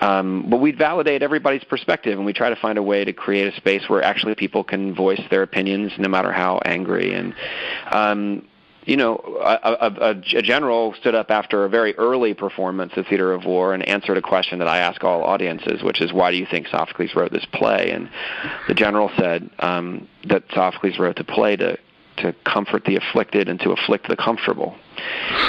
um, 0.00 0.46
but 0.48 0.58
we 0.58 0.72
validate 0.72 1.22
everybody's 1.22 1.64
perspective, 1.64 2.16
and 2.16 2.26
we 2.26 2.32
try 2.32 2.50
to 2.50 2.56
find 2.56 2.78
a 2.78 2.82
way 2.82 3.04
to 3.04 3.12
create 3.12 3.52
a 3.52 3.56
space 3.56 3.88
where 3.88 4.02
actually 4.02 4.34
people 4.34 4.64
can 4.64 4.94
voice 4.94 5.20
their 5.30 5.42
opinions, 5.42 5.92
no 5.98 6.08
matter 6.08 6.32
how 6.32 6.60
angry. 6.64 7.14
And 7.14 7.34
um, 7.90 8.48
you 8.84 8.96
know, 8.96 9.16
a, 9.40 9.76
a, 9.80 10.10
a, 10.10 10.42
general 10.42 10.94
stood 11.00 11.14
up 11.14 11.30
after 11.30 11.64
a 11.64 11.68
very 11.68 11.94
early 11.96 12.34
performance 12.34 12.92
of 12.96 13.06
Theater 13.06 13.32
of 13.32 13.44
War 13.44 13.74
and 13.74 13.88
answered 13.88 14.16
a 14.16 14.22
question 14.22 14.58
that 14.58 14.66
I 14.66 14.78
ask 14.78 15.04
all 15.04 15.22
audiences, 15.22 15.82
which 15.82 16.00
is, 16.00 16.12
why 16.12 16.32
do 16.32 16.36
you 16.36 16.46
think 16.50 16.66
Sophocles 16.66 17.14
wrote 17.14 17.30
this 17.30 17.46
play? 17.52 17.92
And 17.92 18.10
the 18.66 18.74
general 18.74 19.10
said 19.16 19.48
um, 19.60 20.08
that 20.24 20.42
Sophocles 20.52 20.98
wrote 20.98 21.16
the 21.16 21.24
play 21.24 21.54
to 21.56 21.78
to 22.22 22.34
comfort 22.44 22.84
the 22.84 22.96
afflicted 22.96 23.48
and 23.48 23.60
to 23.60 23.70
afflict 23.70 24.08
the 24.08 24.16
comfortable. 24.16 24.74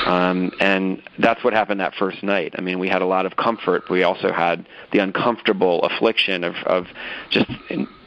Um, 0.05 0.51
and 0.59 1.01
that's 1.17 1.43
what 1.43 1.53
happened 1.53 1.79
that 1.79 1.95
first 1.95 2.23
night. 2.23 2.55
I 2.57 2.61
mean, 2.61 2.79
we 2.79 2.89
had 2.89 3.01
a 3.01 3.05
lot 3.05 3.25
of 3.25 3.35
comfort. 3.35 3.83
But 3.87 3.91
we 3.93 4.03
also 4.03 4.31
had 4.31 4.67
the 4.91 4.99
uncomfortable 4.99 5.81
affliction 5.83 6.43
of, 6.43 6.55
of 6.65 6.87
just 7.29 7.49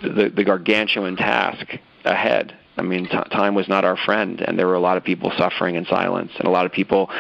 the, 0.03 0.33
the 0.35 0.45
gargantuan 0.45 1.17
task 1.17 1.67
ahead. 2.05 2.57
I 2.77 2.83
mean, 2.83 3.07
t- 3.09 3.17
time 3.31 3.55
was 3.55 3.69
not 3.69 3.85
our 3.85 3.97
friend, 3.97 4.41
and 4.41 4.59
there 4.59 4.67
were 4.67 4.75
a 4.75 4.81
lot 4.81 4.97
of 4.97 5.05
people 5.05 5.33
suffering 5.39 5.77
in 5.77 5.87
silence, 5.87 6.33
and 6.39 6.47
a 6.47 6.51
lot 6.51 6.67
of 6.67 6.73
people 6.73 7.11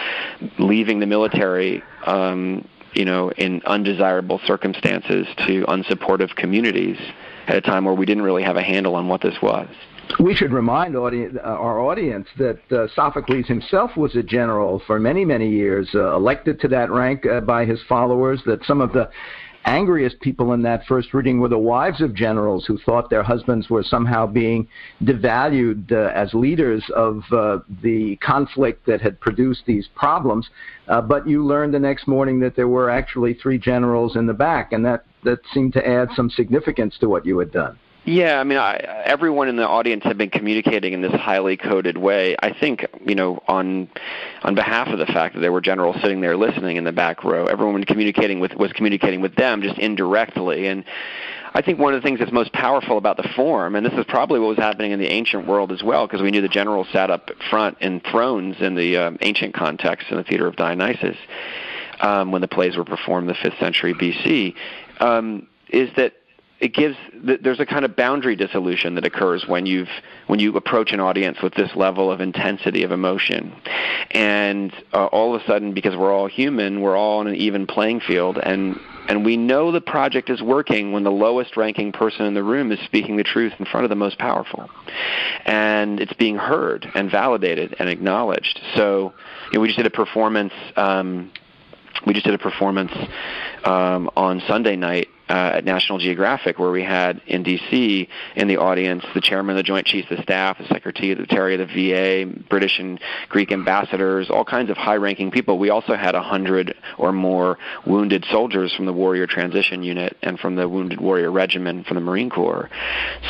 leaving 0.59 1.01
the 1.01 1.07
military, 1.07 1.83
um, 2.05 2.69
you 2.93 3.05
know, 3.05 3.31
in 3.33 3.63
undesirable 3.65 4.41
circumstances 4.47 5.27
to 5.47 5.65
unsupportive 5.65 6.35
communities 6.37 6.99
at 7.47 7.57
a 7.57 7.61
time 7.61 7.85
where 7.85 7.95
we 7.95 8.05
didn't 8.05 8.23
really 8.23 8.43
have 8.43 8.57
a 8.57 8.63
handle 8.63 8.95
on 8.95 9.09
what 9.09 9.23
this 9.23 9.41
was. 9.41 9.69
We 10.21 10.35
should 10.35 10.53
remind 10.53 10.97
audi- 10.97 11.39
uh, 11.39 11.41
our 11.43 11.81
audience 11.81 12.29
that 12.39 12.61
uh, 12.73 12.87
Sophocles 12.95 13.47
himself 13.47 13.97
was 13.97 14.15
a 14.17 14.23
general 14.23 14.81
for 14.87 14.99
many, 14.99 15.25
many 15.25 15.51
years, 15.51 15.89
uh, 15.95 16.15
elected 16.15 16.61
to 16.61 16.69
that 16.69 16.91
rank 16.91 17.27
uh, 17.27 17.41
by 17.41 17.65
his 17.65 17.81
followers, 17.89 18.41
that 18.47 18.65
some 18.65 18.81
of 18.81 18.93
the 18.93 19.11
angriest 19.67 20.19
people 20.21 20.53
in 20.53 20.63
that 20.63 20.87
first 20.87 21.13
reading 21.13 21.41
were 21.41 21.49
the 21.49 21.59
wives 21.59 22.01
of 22.01 22.15
generals 22.15 22.65
who 22.67 22.79
thought 22.79 23.11
their 23.11 23.23
husbands 23.23 23.69
were 23.69 23.83
somehow 23.83 24.25
being 24.25 24.67
devalued 25.03 25.91
uh, 25.91 26.13
as 26.15 26.33
leaders 26.33 26.85
of 26.95 27.23
uh, 27.33 27.59
the 27.83 28.17
conflict 28.17 28.87
that 28.87 29.01
had 29.01 29.21
produced 29.21 29.63
these 29.67 29.89
problems. 29.95 30.49
Uh, 30.89 31.01
but 31.01 31.27
you 31.27 31.45
learned 31.45 31.75
the 31.75 31.79
next 31.79 32.07
morning 32.07 32.39
that 32.39 32.55
there 32.55 32.69
were 32.69 32.89
actually 32.89 33.35
three 33.35 33.59
generals 33.59 34.15
in 34.15 34.27
the 34.27 34.33
back, 34.33 34.73
and 34.73 34.85
that, 34.85 35.05
that 35.25 35.41
seemed 35.53 35.73
to 35.73 35.87
add 35.87 36.09
some 36.15 36.31
significance 36.31 36.97
to 36.99 37.09
what 37.09 37.27
you 37.27 37.39
had 37.39 37.51
done. 37.51 37.77
Yeah, 38.07 38.39
I 38.39 38.45
mean, 38.45 38.57
I, 38.57 38.77
everyone 39.05 39.49
in 39.49 39.57
the 39.57 39.67
audience 39.67 40.05
had 40.05 40.17
been 40.17 40.31
communicating 40.31 40.93
in 40.93 41.03
this 41.03 41.11
highly 41.11 41.57
coded 41.57 41.99
way. 41.99 42.37
I 42.41 42.53
think, 42.53 42.87
you 43.05 43.17
know, 43.17 43.43
on 43.49 43.89
on 44.45 44.55
behalf 44.55 44.87
of 44.87 45.01
the 45.01 45.07
fact 45.07 45.35
that 45.35 45.41
there 45.41 45.51
were 45.51 45.61
generals 45.61 45.97
sitting 46.01 46.21
there 46.21 46.37
listening 46.37 46.77
in 46.77 46.85
the 46.85 46.93
back 46.93 47.25
row, 47.25 47.47
everyone 47.47 47.83
communicating 47.83 48.39
with 48.39 48.55
was 48.55 48.73
communicating 48.73 49.23
with 49.23 49.35
them 49.35 49.61
just 49.61 49.77
indirectly. 49.81 50.69
And 50.69 50.85
I 51.53 51.63
think 51.63 51.81
one 51.81 51.95
of 51.95 52.01
the 52.01 52.07
things 52.07 52.21
that's 52.21 52.31
most 52.31 52.53
powerful 52.53 52.97
about 52.97 53.17
the 53.17 53.29
form, 53.35 53.75
and 53.75 53.85
this 53.85 53.95
is 53.95 54.05
probably 54.05 54.39
what 54.39 54.51
was 54.51 54.59
happening 54.59 54.93
in 54.93 55.01
the 55.01 55.11
ancient 55.11 55.49
world 55.49 55.73
as 55.73 55.83
well, 55.83 56.07
because 56.07 56.23
we 56.23 56.31
knew 56.31 56.43
the 56.43 56.49
generals 56.49 56.87
sat 56.93 57.11
up 57.11 57.33
front 57.51 57.79
in 57.81 57.99
thrones 57.99 58.55
in 58.61 58.77
the 58.77 58.97
uh, 58.97 59.11
ancient 59.21 59.53
context 59.53 60.13
in 60.13 60.17
the 60.17 60.23
theater 60.23 60.47
of 60.47 60.55
Dionysus 60.55 61.17
um, 61.99 62.31
when 62.31 62.41
the 62.41 62.47
plays 62.47 62.77
were 62.77 62.85
performed 62.85 63.29
in 63.29 63.35
the 63.35 63.51
fifth 63.51 63.59
century 63.59 63.95
BC, 63.95 64.55
um, 65.01 65.49
is 65.71 65.91
that 65.97 66.13
it 66.59 66.73
gives 66.73 66.97
there's 67.23 67.61
a 67.61 67.67
kind 67.67 67.85
of 67.85 67.97
boundary 67.97 68.35
dissolution 68.35 68.95
that 68.95 69.05
occurs 69.05 69.45
when 69.47 69.67
you've 69.67 69.91
when 70.27 70.39
you 70.39 70.57
approach 70.57 70.93
an 70.93 71.01
audience 71.01 71.39
with 71.43 71.55
this 71.55 71.71
level 71.77 72.11
of 72.11 72.21
intensity 72.21 72.83
of 72.83 72.93
emotion. 72.93 73.53
And 74.13 74.73
uh, 74.95 75.07
all 75.07 75.35
of 75.35 75.43
a 75.43 75.45
sudden 75.47 75.75
because 75.75 75.97
we're 75.97 76.13
all 76.13 76.27
human 76.27 76.81
we're 76.81 76.97
all 76.97 77.19
on 77.19 77.27
an 77.27 77.35
even 77.35 77.67
playing 77.67 78.01
field 78.01 78.39
and 78.43 78.79
and 79.09 79.25
we 79.25 79.37
know 79.37 79.71
the 79.71 79.83
project 79.83 80.31
is 80.31 80.43
working 80.43 80.93
when 80.93 81.05
the 81.05 81.13
lowest 81.13 81.57
ranking 81.57 81.93
person 81.93 82.25
in 82.25 82.35
the 82.35 82.43
room 82.43 82.73
is 82.73 82.81
speaking 82.81 83.17
the 83.17 83.23
truth 83.23 83.53
in 83.59 83.67
front 83.67 83.85
of 83.85 83.91
the 83.91 83.95
most 83.95 84.19
powerful. 84.19 84.69
And 85.45 86.01
it's 86.01 86.15
being 86.15 86.37
heard 86.37 86.91
and 86.95 87.11
validated 87.11 87.77
and 87.79 87.89
acknowledged. 87.89 88.61
So 88.75 89.13
you 89.53 89.59
know, 89.59 89.61
we 89.61 89.69
just 89.69 89.77
did 89.77 89.87
a 89.87 89.91
performance 89.91 90.55
um, 90.77 91.31
we 92.07 92.15
just 92.15 92.25
did 92.25 92.35
a 92.35 92.39
performance 92.39 92.93
um, 93.65 94.11
on 94.17 94.43
Sunday 94.47 94.77
night 94.77 95.09
uh, 95.29 95.53
at 95.55 95.65
National 95.65 95.99
Geographic, 95.99 96.59
where 96.59 96.71
we 96.71 96.83
had 96.83 97.21
in 97.27 97.43
D.C. 97.43 98.09
in 98.37 98.49
the 98.49 98.57
audience 98.57 99.05
the 99.15 99.21
chairman 99.21 99.57
of 99.57 99.57
the 99.57 99.63
Joint 99.63 99.87
Chiefs 99.87 100.11
of 100.11 100.19
Staff, 100.21 100.59
the 100.59 100.67
secretary 100.69 101.11
of 101.11 101.19
the 101.19 101.67
VA, 101.67 102.41
British 102.49 102.79
and 102.79 103.01
Greek 103.29 103.53
ambassadors, 103.53 104.31
all 104.31 104.45
kinds 104.45 104.71
of 104.71 104.77
high-ranking 104.77 105.31
people. 105.31 105.59
We 105.59 105.71
also 105.71 105.97
had 105.97 106.15
a 106.15 106.23
hundred 106.23 106.77
or 106.99 107.13
more 107.13 107.59
wounded 107.87 108.25
soldiers 108.31 108.75
from 108.75 108.87
the 108.87 108.93
Warrior 108.93 109.27
Transition 109.27 109.83
Unit 109.83 110.17
and 110.23 110.39
from 110.39 110.55
the 110.55 110.69
Wounded 110.69 111.01
Warrior 111.01 111.31
Regiment 111.33 111.87
from 111.87 111.97
the 111.97 112.01
Marine 112.01 112.31
Corps. 112.31 112.71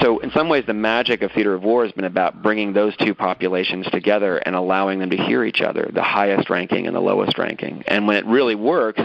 So, 0.01 0.19
in 0.19 0.31
some 0.33 0.49
ways, 0.49 0.65
the 0.67 0.75
magic 0.75 1.23
of 1.23 1.33
Theater 1.33 1.55
of 1.55 1.63
War 1.63 1.85
has 1.85 1.93
been 1.93 2.05
about 2.05 2.43
bringing 2.43 2.73
those 2.73 2.97
two 2.97 3.15
populations 3.15 3.87
together 3.91 4.39
and 4.39 4.55
allowing 4.55 4.99
them 4.99 5.11
to 5.11 5.17
hear 5.17 5.45
each 5.45 5.63
other, 5.63 5.91
the 5.93 6.03
highest 6.03 6.51
ranking 6.51 6.87
and 6.87 6.95
the 6.95 7.01
lowest 7.01 7.39
ranking. 7.39 7.85
And 7.87 8.07
when 8.07 8.17
it 8.17 8.27
really 8.27 8.55
works, 8.55 9.01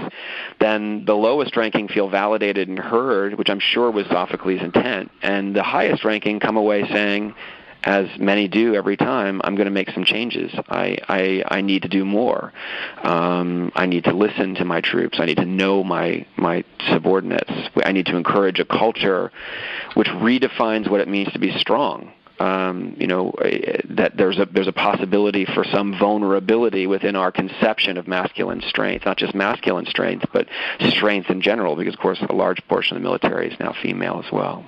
then 0.60 1.05
the 1.05 1.15
lowest 1.15 1.55
ranking 1.55 1.88
feel 1.88 2.10
validated 2.10 2.67
and 2.67 2.80
heard, 2.81 3.38
which 3.38 3.50
I'm 3.50 3.59
sure 3.59 3.89
was 3.91 4.05
Sophocles' 4.07 4.61
intent, 4.61 5.11
and 5.21 5.55
the 5.55 5.63
highest 5.63 6.03
ranking 6.03 6.39
come 6.39 6.57
away 6.57 6.88
saying, 6.89 7.33
as 7.83 8.07
many 8.19 8.47
do 8.47 8.75
every 8.75 8.95
time, 8.95 9.41
I'm 9.43 9.55
going 9.55 9.65
to 9.65 9.71
make 9.71 9.89
some 9.89 10.03
changes. 10.03 10.51
I, 10.69 10.97
I, 11.07 11.43
I 11.47 11.61
need 11.61 11.81
to 11.81 11.88
do 11.88 12.05
more. 12.05 12.53
Um, 13.03 13.71
I 13.75 13.88
need 13.88 14.03
to 14.03 14.13
listen 14.13 14.55
to 14.55 14.65
my 14.65 14.81
troops. 14.81 15.19
I 15.19 15.25
need 15.25 15.38
to 15.38 15.45
know 15.45 15.83
my, 15.83 16.25
my 16.38 16.63
subordinates. 16.91 17.51
I 17.83 17.91
need 17.91 18.05
to 18.07 18.15
encourage 18.15 18.59
a 18.59 18.65
culture 18.65 19.31
which 19.95 20.07
redefines 20.07 20.89
what 20.89 21.01
it 21.01 21.07
means 21.07 21.31
to 21.33 21.39
be 21.39 21.57
strong 21.57 22.13
um, 22.41 22.95
you 22.98 23.05
know, 23.05 23.33
that 23.89 24.17
there's 24.17 24.39
a 24.39 24.48
there's 24.51 24.67
a 24.67 24.74
possibility 24.74 25.45
for 25.45 25.63
some 25.63 25.98
vulnerability 26.00 26.88
within 26.88 27.15
our 27.15 27.31
conception 27.31 27.98
of 27.98 28.07
masculine 28.07 28.62
strength, 28.67 29.05
not 29.05 29.17
just 29.17 29.36
masculine 29.36 29.86
strength, 29.86 30.25
but 30.33 30.48
strength 30.89 31.29
in 31.29 31.41
general, 31.41 31.75
because 31.75 31.93
of 31.93 32.00
course 32.00 32.19
a 32.27 32.33
large 32.33 32.60
portion 32.67 32.98
of 32.98 33.03
the 33.03 33.07
military 33.07 33.51
is 33.51 33.60
now 33.60 33.75
female 33.83 34.21
as 34.25 34.31
well. 34.31 34.65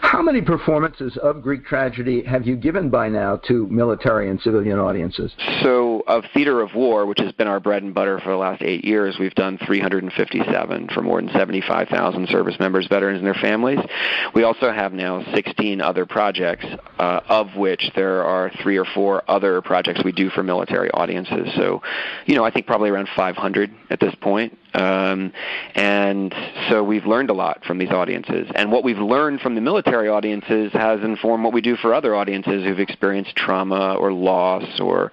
How 0.00 0.20
many 0.20 0.40
performances 0.40 1.16
of 1.22 1.42
Greek 1.42 1.64
tragedy 1.64 2.24
have 2.24 2.44
you 2.44 2.56
given 2.56 2.90
by 2.90 3.08
now 3.08 3.36
to 3.48 3.68
military 3.68 4.28
and 4.28 4.40
civilian 4.40 4.78
audiences? 4.80 5.32
So, 5.62 5.99
of 6.10 6.24
Theater 6.34 6.60
of 6.60 6.74
War, 6.74 7.06
which 7.06 7.20
has 7.20 7.32
been 7.32 7.46
our 7.46 7.60
bread 7.60 7.82
and 7.82 7.94
butter 7.94 8.18
for 8.18 8.30
the 8.30 8.36
last 8.36 8.62
eight 8.62 8.84
years, 8.84 9.16
we've 9.18 9.34
done 9.34 9.58
357 9.58 10.88
for 10.88 11.02
more 11.02 11.20
than 11.20 11.30
75,000 11.32 12.28
service 12.28 12.58
members, 12.58 12.86
veterans, 12.88 13.18
and 13.18 13.26
their 13.26 13.34
families. 13.34 13.78
We 14.34 14.42
also 14.42 14.72
have 14.72 14.92
now 14.92 15.24
16 15.32 15.80
other 15.80 16.06
projects, 16.06 16.66
uh, 16.98 17.20
of 17.28 17.54
which 17.56 17.92
there 17.94 18.24
are 18.24 18.50
three 18.62 18.76
or 18.76 18.84
four 18.84 19.22
other 19.28 19.62
projects 19.62 20.02
we 20.04 20.12
do 20.12 20.30
for 20.30 20.42
military 20.42 20.90
audiences. 20.90 21.48
So, 21.56 21.82
you 22.26 22.34
know, 22.34 22.44
I 22.44 22.50
think 22.50 22.66
probably 22.66 22.90
around 22.90 23.08
500 23.14 23.70
at 23.90 24.00
this 24.00 24.14
point. 24.20 24.58
Um, 24.74 25.32
and 25.74 26.34
so 26.68 26.84
we've 26.84 27.04
learned 27.04 27.30
a 27.30 27.34
lot 27.34 27.64
from 27.64 27.78
these 27.78 27.90
audiences. 27.90 28.48
And 28.54 28.70
what 28.70 28.84
we've 28.84 28.98
learned 28.98 29.40
from 29.40 29.54
the 29.54 29.60
military 29.60 30.08
audiences 30.08 30.72
has 30.72 31.00
informed 31.02 31.42
what 31.44 31.52
we 31.52 31.60
do 31.60 31.76
for 31.76 31.92
other 31.92 32.14
audiences 32.14 32.64
who've 32.64 32.78
experienced 32.78 33.34
trauma 33.34 33.94
or 33.94 34.12
loss 34.12 34.80
or 34.80 35.10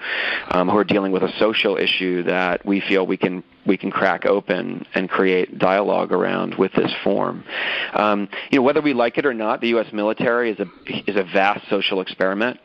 um, 0.52 0.70
who 0.70 0.78
are 0.78 0.84
dealing 0.88 1.12
with 1.12 1.24
a 1.24 1.32
social 1.40 1.78
issue 1.78 2.24
that 2.24 2.66
we 2.66 2.82
feel 2.82 3.06
we 3.06 3.18
can 3.18 3.44
we 3.66 3.78
can 3.78 3.92
crack 3.92 4.26
open 4.26 4.86
and 4.94 5.10
create 5.10 5.60
dialogue 5.60 6.12
around 6.12 6.56
with 6.56 6.72
this 6.74 6.94
form. 7.04 7.44
Um, 7.94 8.30
you 8.50 8.60
know, 8.60 8.64
whether 8.64 8.82
we 8.82 8.94
like 8.94 9.18
it 9.18 9.26
or 9.26 9.34
not, 9.34 9.62
the 9.62 9.70
U.S. 9.70 9.88
military 9.92 10.52
is 10.52 10.60
a 10.60 10.68
is 11.10 11.18
a 11.18 11.24
vast 11.24 11.70
social 11.70 12.02
experiment 12.02 12.60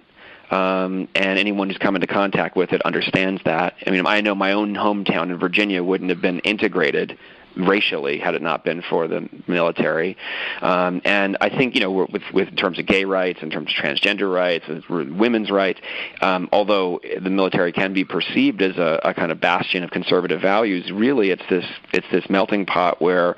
um, 0.53 1.09
and 1.15 1.39
anyone 1.39 1.69
who's 1.69 1.79
come 1.79 1.95
into 1.95 2.07
contact 2.07 2.57
with 2.57 2.73
it 2.73 2.83
understands 2.83 3.41
that. 3.45 3.75
I 3.87 3.91
mean, 3.91 4.07
I 4.07 4.21
know 4.21 4.35
my 4.35 4.53
own 4.53 4.75
hometown 4.75 5.31
in 5.31 5.39
Virginia 5.39 5.83
wouldn't 5.83 6.11
have 6.11 6.21
been 6.21 6.41
integrated 6.41 7.19
racially 7.57 8.19
had 8.19 8.35
it 8.35 8.43
not 8.43 8.65
been 8.65 8.83
for 8.83 9.09
the 9.09 9.29
military. 9.47 10.17
Um, 10.61 11.01
and 11.05 11.37
I 11.41 11.49
think 11.49 11.75
you 11.75 11.81
know 11.81 11.91
with 11.91 12.23
with 12.33 12.49
in 12.49 12.57
terms 12.57 12.79
of 12.79 12.87
gay 12.87 13.05
rights, 13.05 13.41
in 13.43 13.51
terms 13.51 13.71
of 13.71 13.85
transgender 13.85 14.33
rights, 14.33 14.65
women's 14.89 15.51
rights, 15.51 15.81
um, 16.21 16.49
although 16.53 17.01
the 17.21 17.31
military 17.31 17.73
can 17.73 17.93
be 17.93 18.05
perceived 18.05 18.63
as 18.63 18.77
a, 18.77 19.01
a 19.05 19.15
kind 19.15 19.33
of 19.33 19.41
bastion 19.41 19.83
of 19.83 19.91
conservative 19.91 20.41
values, 20.41 20.91
really 20.91 21.31
it's 21.31 21.45
this 21.49 21.65
it's 21.93 22.07
this 22.13 22.29
melting 22.29 22.67
pot 22.67 23.01
where 23.01 23.37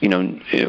you 0.00 0.08
know 0.08 0.20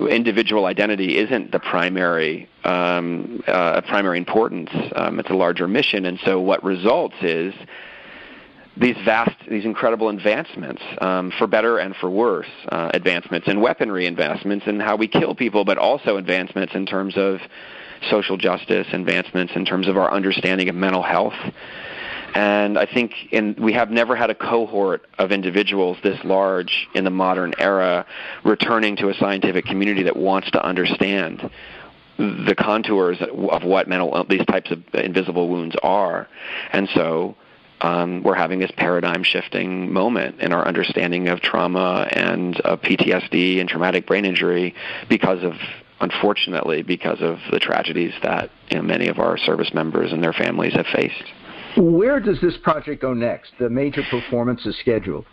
individual 0.08 0.66
identity 0.66 1.18
isn't 1.18 1.52
the 1.52 1.60
primary 1.60 2.50
um, 2.64 3.44
uh, 3.48 3.82
primary 3.82 4.18
importance. 4.18 4.70
Um, 4.96 5.20
it's 5.20 5.30
a 5.30 5.36
larger 5.36 5.68
mission, 5.68 6.06
and 6.06 6.20
so 6.24 6.40
what 6.40 6.64
results 6.64 7.16
is 7.22 7.54
these 8.77 8.98
vast, 9.05 9.36
these 9.50 9.65
incredible 9.65 10.10
advancements, 10.10 10.82
um, 11.00 11.32
for 11.38 11.48
better 11.48 11.77
and 11.77 11.96
for 11.96 12.10
worse, 12.10 12.50
uh, 12.70 12.91
advancements 12.94 13.48
in 13.48 13.62
weaponry, 13.62 14.05
advancements 14.05 14.67
in 14.67 14.79
how 14.79 14.96
we 14.96 15.08
kill 15.08 15.34
people, 15.34 15.63
but 15.63 15.77
also 15.77 16.17
advancements 16.17 16.74
in 16.75 16.86
terms 16.86 17.15
of 17.15 17.39
social 18.10 18.38
justice, 18.38 18.88
advancements 18.91 19.53
in 19.55 19.65
terms 19.65 19.88
of 19.88 19.98
our 19.98 20.12
understanding 20.12 20.70
of 20.70 20.75
mental 20.75 21.01
health. 21.01 21.34
And 22.34 22.77
I 22.77 22.86
think 22.86 23.13
in, 23.32 23.55
we 23.58 23.72
have 23.74 23.89
never 23.89 24.13
had 24.13 24.29
a 24.29 24.36
cohort 24.36 25.05
of 25.17 25.32
individuals 25.32 25.98
this 26.03 26.20
large 26.25 26.89
in 26.94 27.05
the 27.05 27.10
modern 27.10 27.53
era 27.58 28.05
returning 28.44 28.98
to 28.98 29.08
a 29.08 29.13
scientific 29.13 29.65
community 29.65 30.03
that 30.03 30.17
wants 30.17 30.51
to 30.51 30.63
understand 30.63 31.50
the 32.17 32.55
contours 32.58 33.17
of 33.22 33.63
what 33.63 33.88
mental 33.88 34.25
these 34.29 34.46
types 34.46 34.70
of 34.72 34.84
invisible 34.94 35.48
wounds 35.48 35.75
are. 35.82 36.27
And 36.74 36.89
so 36.94 37.36
um, 37.86 38.24
we're 38.24 38.36
having 38.36 38.60
this 38.60 38.72
paradigm 38.77 39.24
shifting 39.24 39.94
moment 39.94 40.39
in 40.42 40.54
our 40.54 40.68
understanding 40.68 41.27
of 41.27 41.42
trauma 41.42 42.08
and 42.12 42.56
PTSD 42.56 43.60
and 43.60 43.70
traumatic 43.70 44.08
brain 44.08 44.25
injury 44.25 44.74
because 45.08 45.44
of 45.44 45.54
unfortunately 46.01 46.82
because 46.82 47.22
of 47.22 47.38
the 47.51 47.60
tragedies 47.60 48.13
that 48.24 48.50
you 48.70 48.77
know, 48.77 48.84
many 48.84 49.08
of 49.08 49.20
our 49.20 49.38
service 49.38 49.74
members 49.74 50.12
and 50.12 50.24
their 50.24 50.34
families 50.34 50.74
have 50.74 50.88
faced. 50.88 51.24
Where 51.77 52.20
does 52.20 52.39
this 52.42 52.58
project 52.58 53.01
go 53.01 53.13
next? 53.13 53.51
The 53.60 53.70
major 53.70 54.01
performance 54.10 54.65
is 54.65 54.77
scheduled. 54.80 55.25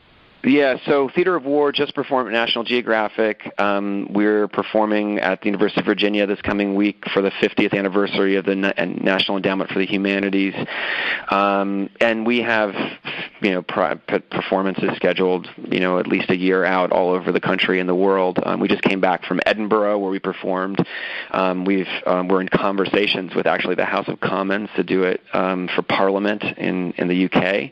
Yeah, 0.44 0.78
so 0.86 1.08
Theater 1.08 1.36
of 1.36 1.44
War 1.44 1.70
just 1.70 1.94
performed 1.94 2.26
at 2.26 2.32
National 2.32 2.64
Geographic. 2.64 3.54
Um, 3.58 4.08
we're 4.10 4.48
performing 4.48 5.20
at 5.20 5.40
the 5.40 5.46
University 5.46 5.78
of 5.78 5.86
Virginia 5.86 6.26
this 6.26 6.40
coming 6.40 6.74
week 6.74 7.04
for 7.14 7.22
the 7.22 7.30
50th 7.30 7.72
anniversary 7.72 8.34
of 8.34 8.44
the 8.44 8.56
Na- 8.56 8.72
National 8.76 9.36
Endowment 9.36 9.70
for 9.70 9.78
the 9.78 9.86
Humanities, 9.86 10.54
um, 11.28 11.88
and 12.00 12.26
we 12.26 12.42
have, 12.42 12.74
you 13.40 13.52
know, 13.52 13.62
performances 13.62 14.90
scheduled, 14.96 15.48
you 15.70 15.78
know, 15.78 16.00
at 16.00 16.08
least 16.08 16.28
a 16.28 16.36
year 16.36 16.64
out 16.64 16.90
all 16.90 17.10
over 17.10 17.30
the 17.30 17.40
country 17.40 17.78
and 17.78 17.88
the 17.88 17.94
world. 17.94 18.40
Um, 18.44 18.58
we 18.58 18.66
just 18.66 18.82
came 18.82 19.00
back 19.00 19.24
from 19.24 19.38
Edinburgh 19.46 20.00
where 20.00 20.10
we 20.10 20.18
performed. 20.18 20.84
Um, 21.30 21.64
we've 21.64 21.86
um, 22.04 22.26
we're 22.26 22.40
in 22.40 22.48
conversations 22.48 23.32
with 23.36 23.46
actually 23.46 23.76
the 23.76 23.84
House 23.84 24.08
of 24.08 24.18
Commons 24.18 24.70
to 24.74 24.82
do 24.82 25.04
it 25.04 25.20
um, 25.34 25.68
for 25.72 25.82
Parliament 25.82 26.42
in 26.58 26.90
in 26.98 27.06
the 27.06 27.26
UK. 27.26 27.70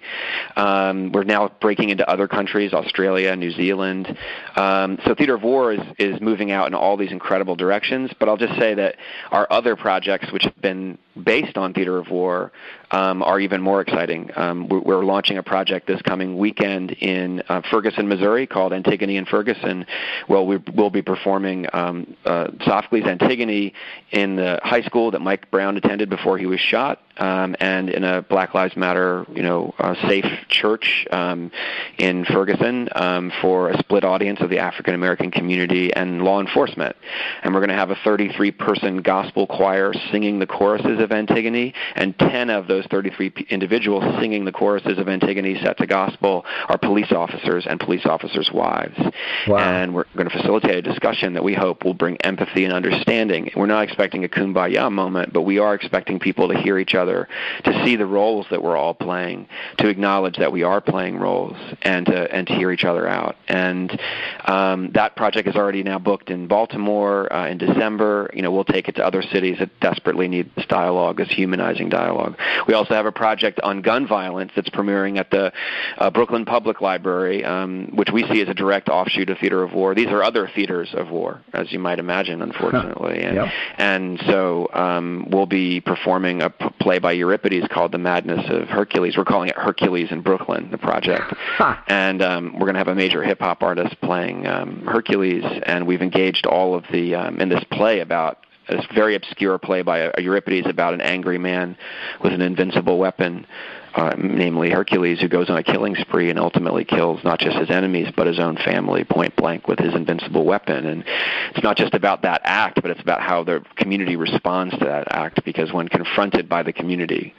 we're 1.13 1.25
now 1.25 1.51
breaking 1.61 1.89
into 1.89 2.09
other 2.09 2.29
countries 2.29 2.60
countries, 2.61 2.75
Australia, 2.75 3.35
New 3.37 3.51
Zealand. 3.53 4.17
Um, 4.57 4.99
so 5.07 5.15
Theater 5.15 5.35
of 5.35 5.43
War 5.43 5.73
is, 5.73 5.81
is 5.99 6.21
moving 6.21 6.51
out 6.51 6.67
in 6.67 6.75
all 6.75 6.97
these 6.97 7.13
incredible 7.13 7.57
directions. 7.57 8.11
But 8.19 8.29
I'll 8.29 8.37
just 8.37 8.59
say 8.59 8.75
that 8.75 8.97
our 9.31 9.47
other 9.51 9.77
projects, 9.77 10.31
which 10.33 10.45
have 10.45 10.61
been 10.61 10.99
based 11.25 11.57
on 11.57 11.73
Theater 11.73 11.99
of 11.99 12.11
War, 12.11 12.53
um, 12.91 13.23
are 13.23 13.41
even 13.41 13.61
more 13.63 13.81
exciting. 13.81 14.31
Um, 14.37 14.69
we're, 14.69 15.01
launching 15.01 15.39
a 15.39 15.43
project 15.43 15.87
this 15.87 16.01
coming 16.03 16.37
weekend 16.37 16.93
in 16.93 17.43
uh, 17.49 17.63
Ferguson, 17.71 18.07
Missouri, 18.07 18.47
called 18.47 18.73
Antigone 18.75 19.17
and 19.17 19.27
Ferguson. 19.27 19.87
Well, 20.29 20.47
we 20.47 20.59
will 20.75 20.91
be 20.91 21.01
performing 21.01 21.67
um, 21.73 22.17
uh, 22.27 22.49
Sophocles' 22.65 23.05
Antigone 23.05 23.73
in 24.11 24.37
the 24.37 24.61
high 24.63 24.83
school 24.83 25.11
that 25.13 25.21
Mike 25.21 25.51
Brown 25.51 25.79
attended 25.79 26.11
before 26.11 26.37
he 26.37 26.45
was 26.45 26.61
shot, 26.61 27.01
um, 27.17 27.57
and 27.61 27.89
in 27.89 28.05
a 28.05 28.23
Black 28.23 28.55
Lives 28.55 28.77
Matter, 28.77 29.25
you 29.33 29.43
know, 29.43 29.75
uh, 29.79 29.95
safe 30.07 30.27
church 30.49 31.07
um, 31.11 31.51
in 31.99 32.25
Ferguson 32.25 32.89
um, 32.95 33.33
for 33.41 33.71
a 33.71 33.79
split 33.79 34.05
audience 34.05 34.41
of 34.41 34.51
the 34.51 34.59
African 34.59 34.95
American 34.95 35.31
community 35.31 35.93
and 35.95 36.23
law 36.23 36.41
enforcement. 36.41 36.95
And 37.43 37.55
we're 37.55 37.61
going 37.61 37.71
to 37.71 37.77
have 37.77 37.91
a 37.91 37.97
33-person 37.97 38.99
gospel 39.03 39.47
choir 39.47 39.93
singing 40.13 40.39
the 40.39 40.47
choruses 40.47 41.01
of 41.01 41.11
Antigone, 41.11 41.75
and 41.95 42.19
10 42.19 42.51
of 42.51 42.67
those 42.67 42.80
33 42.87 43.47
individuals 43.51 44.05
singing 44.21 44.45
the 44.45 44.53
choruses 44.53 44.99
of 44.99 45.09
Antigone 45.09 45.61
set 45.63 45.79
to 45.79 45.87
gospel 45.87 46.45
are 46.69 46.79
police 46.79 47.13
officers 47.13 47.67
and 47.67 47.81
police 47.81 48.07
officers' 48.07 48.51
wives. 48.53 48.99
Wow. 49.47 49.59
And 49.59 49.95
we're 49.95 50.05
going 50.17 50.29
to 50.29 50.37
facilitate 50.37 50.77
a 50.77 50.83
discussion 50.83 51.35
that 51.35 51.45
we 51.45 51.55
hope 51.55 51.85
will 51.85 51.95
bring 51.95 52.17
empathy 52.19 52.65
and 52.65 52.73
understanding. 52.73 53.51
We're 53.57 53.67
not 53.67 53.85
expecting 53.85 54.25
a 54.25 54.29
kumbaya 54.29 54.91
moment, 54.91 55.33
but 55.33 55.43
we 55.43 55.59
are 55.59 55.75
expecting 55.75 56.19
people 56.19 56.49
to 56.49 56.59
hear 56.59 56.79
each 56.79 56.95
other, 56.95 57.29
to 57.65 57.85
see 57.85 57.97
the 57.97 58.07
roles 58.07 58.47
that 58.51 58.63
we're 58.63 58.77
all 58.77 58.95
playing, 58.95 59.49
to 59.79 59.89
acknowledge 59.89 60.37
that 60.39 60.53
we 60.53 60.63
are 60.63 60.81
playing 60.81 61.19
roles, 61.19 61.57
and 61.83 62.07
to 62.07 62.35
and 62.35 62.47
to 62.47 62.55
hear 62.55 62.71
each 62.71 62.85
other 62.85 63.07
out. 63.07 63.37
And 63.49 63.99
um, 64.47 64.91
that 64.93 65.17
project 65.17 65.49
is 65.49 65.57
already 65.57 65.83
now 65.83 65.99
booked 65.99 66.31
in 66.31 66.47
Baltimore 66.47 67.33
uh, 67.33 67.49
in 67.49 67.59
December. 67.59 68.31
You 68.35 68.43
know, 68.43 68.51
we'll 68.51 68.65
take 68.65 68.89
it 68.89 68.97
to 68.97 69.05
other 69.05 69.23
cities 69.23 69.59
that 69.59 69.81
desperately 69.81 70.29
need 70.29 70.51
this 70.57 70.67
dialogue, 70.67 71.19
this 71.19 71.31
humanizing 71.31 71.89
dialogue. 71.89 72.37
We 72.71 72.75
also 72.75 72.95
have 72.95 73.05
a 73.05 73.11
project 73.11 73.59
on 73.65 73.83
gun 73.83 74.07
violence 74.07 74.53
that's 74.55 74.71
premiering 74.71 75.19
at 75.19 75.33
the 75.33 75.53
uh, 75.99 76.09
Brooklyn 76.09 76.45
Public 76.45 76.81
Library, 76.81 77.45
um, 77.45 77.91
which 77.97 78.11
we 78.13 78.23
see 78.29 78.41
as 78.43 78.49
a 78.49 78.55
direct 78.55 78.89
offshoot 78.89 79.29
of 79.29 79.39
Theater 79.39 79.65
of 79.65 79.73
War. 79.73 79.93
These 79.93 80.07
are 80.07 80.23
other 80.23 80.49
theaters 80.55 80.91
of 80.95 81.11
war, 81.11 81.43
as 81.53 81.73
you 81.73 81.81
might 81.81 81.99
imagine, 81.99 82.43
unfortunately. 82.43 83.25
And, 83.25 83.35
yep. 83.35 83.49
and 83.77 84.23
so 84.29 84.69
um, 84.73 85.27
we'll 85.33 85.47
be 85.47 85.81
performing 85.81 86.43
a 86.43 86.51
p- 86.51 86.69
play 86.79 87.01
by 87.01 87.11
Euripides 87.11 87.67
called 87.73 87.91
The 87.91 87.99
Madness 87.99 88.49
of 88.49 88.69
Hercules. 88.69 89.17
We're 89.17 89.25
calling 89.25 89.49
it 89.49 89.57
Hercules 89.57 90.13
in 90.13 90.21
Brooklyn, 90.23 90.71
the 90.71 90.79
project. 90.79 91.35
And 91.89 92.23
um, 92.23 92.53
we're 92.53 92.67
going 92.67 92.75
to 92.75 92.79
have 92.79 92.89
a 92.89 92.95
major 92.95 93.25
hip 93.25 93.41
hop 93.41 93.65
artist 93.65 94.01
playing 94.01 94.47
um, 94.47 94.87
Hercules, 94.87 95.43
and 95.65 95.89
we've 95.89 96.03
engaged 96.03 96.47
all 96.47 96.77
of 96.77 96.85
the 96.93 97.17
um, 97.17 97.41
in 97.41 97.49
this 97.49 97.65
play 97.73 97.99
about 97.99 98.47
this 98.71 98.87
very 98.95 99.15
obscure 99.15 99.59
play 99.59 99.83
by 99.83 99.99
a, 99.99 100.11
a 100.17 100.23
Euripides 100.23 100.67
about 100.69 100.95
an 100.95 101.01
angry 101.01 101.39
man 101.39 101.77
with 102.23 102.33
an 102.33 102.41
invincible 102.41 102.99
weapon 102.99 103.47
uh, 103.95 104.15
namely 104.17 104.71
Hercules, 104.71 105.21
who 105.21 105.29
goes 105.29 105.51
on 105.51 105.57
a 105.57 105.63
killing 105.63 105.97
spree 105.97 106.31
and 106.31 106.39
ultimately 106.39 106.85
kills 106.85 107.23
not 107.25 107.41
just 107.41 107.57
his 107.57 107.71
enemies 107.71 108.09
but 108.15 108.27
his 108.27 108.39
own 108.39 108.57
family 108.57 109.05
point 109.05 109.35
blank 109.37 109.67
with 109.67 109.79
his 109.79 109.95
invincible 109.95 110.45
weapon. 110.45 110.87
And 110.87 111.05
it's 111.51 111.63
not 111.63 111.77
just 111.77 111.95
about 111.95 112.23
that 112.23 112.43
act, 112.45 112.81
but 112.83 112.91
it's 112.91 113.01
about 113.01 113.21
how 113.21 113.43
the 113.43 113.65
community 113.77 114.17
responds 114.17 114.77
to 114.79 114.85
that 114.85 115.09
act. 115.11 115.45
Because 115.45 115.73
when 115.73 115.89
confronted 115.89 116.49
by 116.49 116.63
the 116.63 116.73
community, 116.73 117.35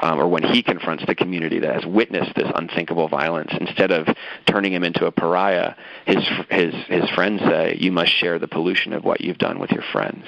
um, 0.00 0.20
or 0.20 0.28
when 0.28 0.42
he 0.42 0.62
confronts 0.62 1.04
the 1.06 1.14
community 1.14 1.58
that 1.60 1.74
has 1.74 1.86
witnessed 1.86 2.34
this 2.36 2.50
unthinkable 2.54 3.08
violence, 3.08 3.52
instead 3.60 3.90
of 3.90 4.06
turning 4.46 4.72
him 4.72 4.84
into 4.84 5.06
a 5.06 5.12
pariah, 5.12 5.74
his 6.04 6.22
his 6.50 6.74
his 6.86 7.10
friends 7.10 7.40
say, 7.42 7.76
"You 7.80 7.90
must 7.90 8.12
share 8.12 8.38
the 8.38 8.48
pollution 8.48 8.92
of 8.92 9.04
what 9.04 9.20
you've 9.20 9.38
done 9.38 9.58
with 9.58 9.72
your 9.72 9.84
friends." 9.92 10.26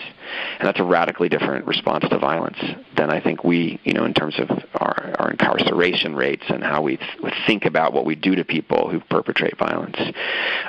And 0.59 0.67
that's 0.67 0.81
a 0.81 0.85
radically 0.85 1.29
different 1.29 1.67
response 1.67 2.05
to 2.09 2.19
violence 2.19 2.59
than 2.97 3.11
I 3.11 3.21
think 3.21 3.45
we, 3.45 3.79
you 3.85 3.93
know, 3.93 4.05
in 4.05 4.15
terms 4.15 4.39
of 4.39 4.51
our, 4.75 5.15
our 5.19 5.31
incarceration 5.31 5.68
rates 5.73 6.45
and 6.49 6.63
how 6.63 6.83
we 6.83 6.97
th- 6.97 7.35
think 7.47 7.65
about 7.65 7.93
what 7.93 8.05
we 8.05 8.15
do 8.15 8.35
to 8.35 8.45
people 8.45 8.89
who 8.89 9.01
perpetrate 9.11 9.57
violence 9.59 9.97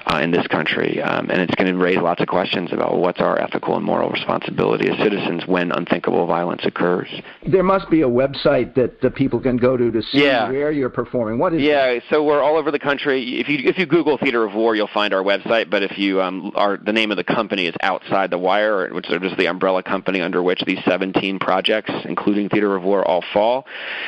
uh, 0.08 0.20
in 0.22 0.32
this 0.32 0.48
country. 0.48 1.02
Um, 1.02 1.30
and 1.30 1.42
it's 1.42 1.56
going 1.56 1.72
to 1.72 1.78
raise 1.78 1.98
lots 1.98 2.22
of 2.22 2.28
questions 2.28 2.72
about 2.72 2.98
what's 2.98 3.20
our 3.20 3.40
ethical 3.40 3.76
and 3.76 3.86
moral 3.86 4.10
responsibility 4.10 4.90
as 4.90 4.98
citizens 4.98 5.46
when 5.46 5.72
unthinkable 5.72 6.26
violence 6.26 6.62
occurs. 6.66 7.10
There 7.48 7.64
must 7.64 7.90
be 7.90 8.02
a 8.02 8.08
website 8.08 8.76
that 8.76 9.02
the 9.02 9.12
people 9.12 9.40
can 9.40 9.58
go 9.58 9.78
to 9.78 9.92
to 9.92 10.02
see 10.02 10.24
yeah. 10.24 10.50
where 10.50 10.72
you're 10.72 10.90
performing. 10.90 11.40
What 11.40 11.54
is 11.54 11.62
Yeah, 11.62 11.94
that? 11.94 12.04
so 12.10 12.24
we're 12.24 12.42
all 12.42 12.58
over 12.58 12.72
the 12.72 12.80
country. 12.80 13.40
If 13.40 13.48
you 13.50 13.60
if 13.70 13.78
you 13.78 13.86
Google 13.86 14.18
Theater 14.18 14.46
of 14.46 14.54
War, 14.54 14.76
you'll 14.76 14.88
find 14.88 15.14
our 15.14 15.24
website. 15.24 15.70
But 15.70 15.84
if 15.84 15.98
you 15.98 16.22
um, 16.22 16.52
our 16.56 16.78
the 16.78 16.94
name 16.94 17.12
of 17.12 17.18
the 17.18 17.24
company 17.24 17.66
is 17.66 17.76
Outside 17.82 18.32
the 18.32 18.38
Wire, 18.38 18.94
which 18.94 19.10
is 19.10 19.38
the 19.38 19.48
umbrella 19.48 19.84
company 19.84 20.22
under 20.22 20.42
which 20.42 20.62
these 20.66 20.80
17 20.86 21.40
projects, 21.40 21.92
including 22.06 22.50
Theater 22.50 22.76
of 22.76 22.84
War, 22.84 23.08
all 23.08 23.24
fall. 23.34 23.66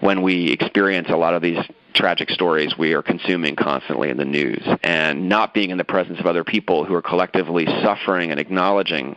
when 0.00 0.22
we 0.22 0.50
experience 0.50 1.08
a 1.10 1.16
lot 1.16 1.34
of 1.34 1.42
these 1.42 1.58
tragic 1.94 2.30
stories 2.30 2.76
we 2.78 2.94
are 2.94 3.02
consuming 3.02 3.54
constantly 3.54 4.08
in 4.08 4.16
the 4.16 4.24
news 4.24 4.66
and 4.82 5.28
not 5.28 5.52
being 5.52 5.70
in 5.70 5.76
the 5.78 5.84
presence 5.84 6.18
of 6.18 6.26
other 6.26 6.42
people 6.42 6.84
who 6.84 6.94
are 6.94 7.02
collectively 7.02 7.66
suffering 7.82 8.30
and 8.30 8.40
acknowledging 8.40 9.14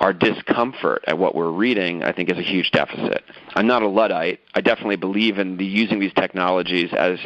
our 0.00 0.12
discomfort 0.12 1.04
at 1.06 1.18
what 1.18 1.34
we're 1.34 1.50
reading, 1.50 2.02
I 2.02 2.12
think 2.12 2.30
is 2.30 2.38
a 2.38 2.42
huge 2.42 2.70
deficit. 2.70 3.22
I'm 3.54 3.66
not 3.66 3.82
a 3.82 3.88
Luddite. 3.88 4.40
I 4.54 4.60
definitely 4.60 4.96
believe 4.96 5.38
in 5.38 5.56
the, 5.56 5.64
using 5.64 6.00
these 6.00 6.12
technologies 6.14 6.90
as 6.92 7.18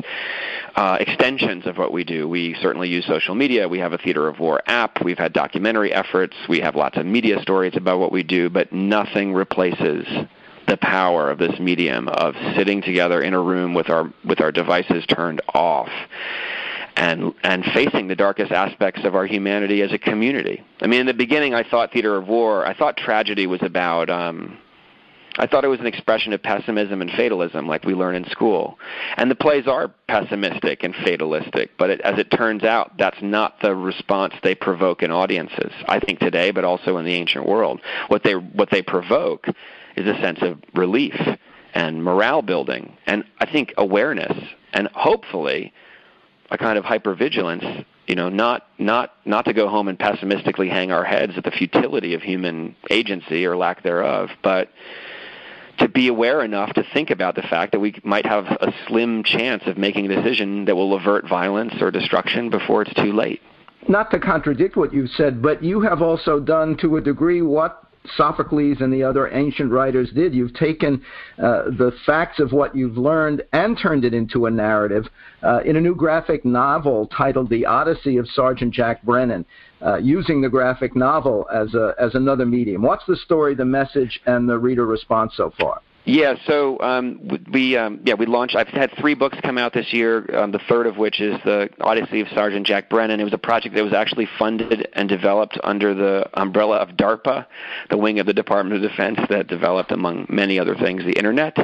uh, 0.77 0.99
extensions 1.01 1.67
of 1.67 1.79
what 1.79 1.93
we 1.93 2.05
do. 2.05 2.29
We 2.29 2.55
certainly 2.61 2.89
use 2.89 3.07
social 3.07 3.35
media. 3.35 3.69
We 3.69 3.79
have 3.79 3.93
a 3.93 3.99
Theater 3.99 4.29
of 4.29 4.41
War 4.41 4.63
app. 4.67 5.03
We've 5.03 5.19
had 5.19 5.33
documentary 5.33 5.93
efforts. 5.93 6.37
We 6.49 6.61
have 6.61 6.75
lots 6.75 6.97
of 6.99 7.07
media 7.07 7.41
stories 7.41 7.77
about 7.77 7.99
what 7.99 8.13
we 8.13 8.23
do, 8.23 8.51
but 8.51 8.73
nothing 8.73 9.33
replaces 9.33 10.07
the 10.67 10.77
power 10.79 11.31
of 11.31 11.39
this 11.39 11.59
medium 11.59 12.09
of 12.09 12.35
sitting 12.57 12.83
together 12.83 13.21
in 13.23 13.35
a 13.35 13.41
room 13.41 13.75
with 13.75 13.91
our 13.91 14.11
with 14.25 14.41
our 14.41 14.51
devices 14.51 15.05
turned 15.07 15.43
off 15.53 15.91
and 16.97 17.35
and 17.43 17.65
facing 17.75 18.09
the 18.09 18.17
darkest 18.17 18.53
aspects 18.53 19.05
of 19.05 19.15
our 19.15 19.27
humanity 19.27 19.83
as 19.83 19.93
a 19.93 19.99
community. 19.99 20.63
I 20.81 20.87
mean, 20.87 21.01
in 21.01 21.07
the 21.07 21.15
beginning, 21.15 21.55
I 21.55 21.69
thought 21.69 21.93
theater 21.93 22.17
of 22.17 22.29
war. 22.29 22.67
I 22.67 22.75
thought 22.75 22.97
tragedy 22.97 23.47
was 23.47 23.63
about. 23.63 24.11
Um, 24.11 24.59
I 25.37 25.47
thought 25.47 25.65
it 25.65 25.69
was 25.69 25.81
an 25.81 25.87
expression 25.87 26.33
of 26.33 26.43
pessimism 26.43 27.01
and 27.01 27.11
fatalism, 27.11 27.67
like 27.67 27.85
we 27.85 27.95
learn 27.95 28.15
in 28.15 28.25
school. 28.27 28.79
And 29.17 29.31
the 29.31 29.35
plays 29.35 29.67
are 29.67 29.89
pessimistic 30.07 30.85
and 30.85 30.95
fatalistic, 30.95 31.71
but 31.77 31.91
it, 31.91 32.01
as 32.03 32.19
it 32.19 32.31
turns 32.31 32.63
out, 32.63 32.93
that's 32.99 33.21
not 33.21 33.61
the 33.61 33.75
response 33.75 34.35
they 34.43 34.55
provoke 34.55 35.03
in 35.03 35.11
audiences. 35.11 35.73
I 35.87 35.99
think 35.99 36.21
today, 36.21 36.53
but 36.53 36.65
also 36.65 36.99
in 36.99 37.05
the 37.05 37.15
ancient 37.15 37.47
world, 37.47 37.81
what 38.09 38.23
they 38.23 38.35
what 38.35 38.71
they 38.71 38.83
provoke 38.83 39.47
is 39.97 40.07
a 40.07 40.21
sense 40.21 40.39
of 40.43 40.59
relief 40.75 41.15
and 41.75 42.03
morale 42.05 42.43
building, 42.43 42.97
and 43.07 43.25
I 43.41 43.51
think 43.51 43.75
awareness, 43.77 44.37
and 44.73 44.89
hopefully 44.95 45.73
a 46.51 46.59
kind 46.59 46.79
of 46.79 46.85
hypervigilance. 46.85 47.85
You 48.07 48.15
know, 48.15 48.29
not 48.29 48.69
not 48.79 49.15
not 49.25 49.47
to 49.47 49.53
go 49.53 49.69
home 49.69 49.89
and 49.89 49.99
pessimistically 49.99 50.69
hang 50.69 50.93
our 50.93 51.05
heads 51.05 51.33
at 51.37 51.43
the 51.43 51.51
futility 51.51 52.15
of 52.15 52.23
human 52.23 52.77
agency 52.91 53.47
or 53.47 53.57
lack 53.57 53.83
thereof, 53.83 54.29
but 54.43 54.69
to 55.79 55.89
be 55.89 56.09
aware 56.09 56.45
enough 56.45 56.73
to 56.75 56.85
think 56.93 57.11
about 57.11 57.35
the 57.35 57.43
fact 57.43 57.73
that 57.73 57.81
we 57.81 57.95
might 58.05 58.27
have 58.27 58.45
a 58.47 58.73
slim 58.87 59.23
chance 59.23 59.63
of 59.67 59.77
making 59.77 60.11
a 60.11 60.15
decision 60.15 60.65
that 60.67 60.77
will 60.77 60.95
avert 60.95 61.29
violence 61.29 61.75
or 61.81 61.91
destruction 61.91 62.51
before 62.51 62.83
it's 62.83 62.95
too 62.95 63.13
late. 63.13 63.41
Not 63.89 64.11
to 64.13 64.19
contradict 64.19 64.77
what 64.77 64.95
you 64.95 65.07
said, 65.07 65.43
but 65.43 65.63
you 65.63 65.81
have 65.81 66.01
also 66.01 66.41
done 66.41 66.77
to 66.79 66.97
a 66.97 67.01
degree 67.01 67.43
what 67.43 67.84
Sophocles 68.17 68.79
and 68.81 68.93
the 68.93 69.03
other 69.03 69.29
ancient 69.33 69.71
writers 69.71 70.11
did. 70.15 70.35
You've 70.35 70.55
taken 70.55 71.03
uh, 71.39 71.65
the 71.65 71.93
facts 72.05 72.39
of 72.39 72.53
what 72.53 72.77
you've 72.77 72.99
learned 72.99 73.43
and 73.53 73.79
turned 73.79 74.05
it 74.05 74.15
into 74.15 74.47
a 74.47 74.51
narrative 74.51 75.07
uh, 75.43 75.61
in 75.65 75.77
a 75.77 75.81
new 75.81 75.95
graphic 75.95 76.45
novel 76.45 77.07
titled 77.07 77.49
The 77.49 77.67
Odyssey 77.67 78.19
of 78.19 78.29
Sergeant 78.29 78.75
Jack 78.75 79.03
Brennan, 79.03 79.45
uh, 79.85 79.97
using 79.97 80.41
the 80.41 80.49
graphic 80.49 80.95
novel 80.95 81.47
as, 81.53 81.75
a, 81.75 81.95
as 81.99 82.15
another 82.15 82.47
medium. 82.47 82.83
What's 82.83 83.07
the 83.07 83.17
story, 83.17 83.55
the 83.55 83.65
message, 83.65 84.21
and 84.27 84.49
the 84.49 84.59
reader 84.59 84.87
response 84.87 85.33
so 85.37 85.53
far? 85.59 85.81
Yeah, 86.07 86.35
so 86.47 86.79
um, 86.81 87.41
we 87.51 87.79
um, 87.79 88.01
yeah 88.05 88.13
we 88.13 88.27
launched. 88.27 88.55
I've 88.55 88.69
had 88.69 88.91
three 88.99 89.15
books 89.15 89.39
come 89.43 89.57
out 89.57 89.73
this 89.73 89.91
year. 89.91 90.29
Um, 90.37 90.53
the 90.53 90.61
third 90.69 90.87
of 90.87 90.99
which 90.99 91.19
is 91.19 91.35
the 91.45 91.71
Odyssey 91.81 92.21
of 92.21 92.29
Sergeant 92.29 92.67
Jack 92.67 92.91
Brennan. 92.91 93.21
It 93.21 93.25
was 93.25 93.33
a 93.33 93.39
project 93.39 93.75
that 93.75 93.83
was 93.83 93.95
actually 93.95 94.29
funded 94.39 94.87
and 94.93 95.09
developed 95.09 95.59
under 95.65 95.95
the 95.95 96.29
umbrella 96.35 96.77
of 96.77 96.91
DARPA, 96.91 97.47
the 97.89 97.97
wing 97.97 98.19
of 98.19 98.27
the 98.27 98.35
Department 98.35 98.77
of 98.77 98.91
Defense 98.91 99.19
that 99.31 99.47
developed, 99.47 99.93
among 99.93 100.27
many 100.29 100.59
other 100.59 100.75
things, 100.75 101.05
the 101.05 101.17
internet. 101.17 101.57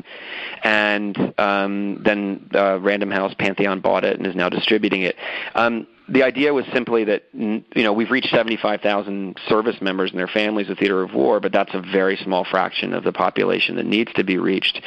And 0.64 1.34
um, 1.36 2.02
then 2.02 2.48
uh, 2.54 2.80
Random 2.80 3.10
House 3.10 3.34
Pantheon 3.38 3.80
bought 3.80 4.04
it 4.04 4.16
and 4.16 4.26
is 4.26 4.34
now 4.34 4.48
distributing 4.48 5.02
it. 5.02 5.16
The 6.10 6.24
idea 6.24 6.52
was 6.52 6.64
simply 6.72 7.04
that 7.04 7.24
you 7.32 7.62
know 7.76 7.92
we've 7.92 8.10
reached 8.10 8.30
75,000 8.30 9.36
service 9.48 9.76
members 9.80 10.10
and 10.10 10.18
their 10.18 10.26
families 10.26 10.68
with 10.68 10.78
theater 10.78 11.02
of 11.02 11.14
war, 11.14 11.38
but 11.38 11.52
that's 11.52 11.72
a 11.72 11.80
very 11.80 12.16
small 12.16 12.44
fraction 12.44 12.92
of 12.92 13.04
the 13.04 13.12
population 13.12 13.76
that 13.76 13.86
needs 13.86 14.12
to 14.14 14.24
be 14.24 14.36
reached. 14.36 14.80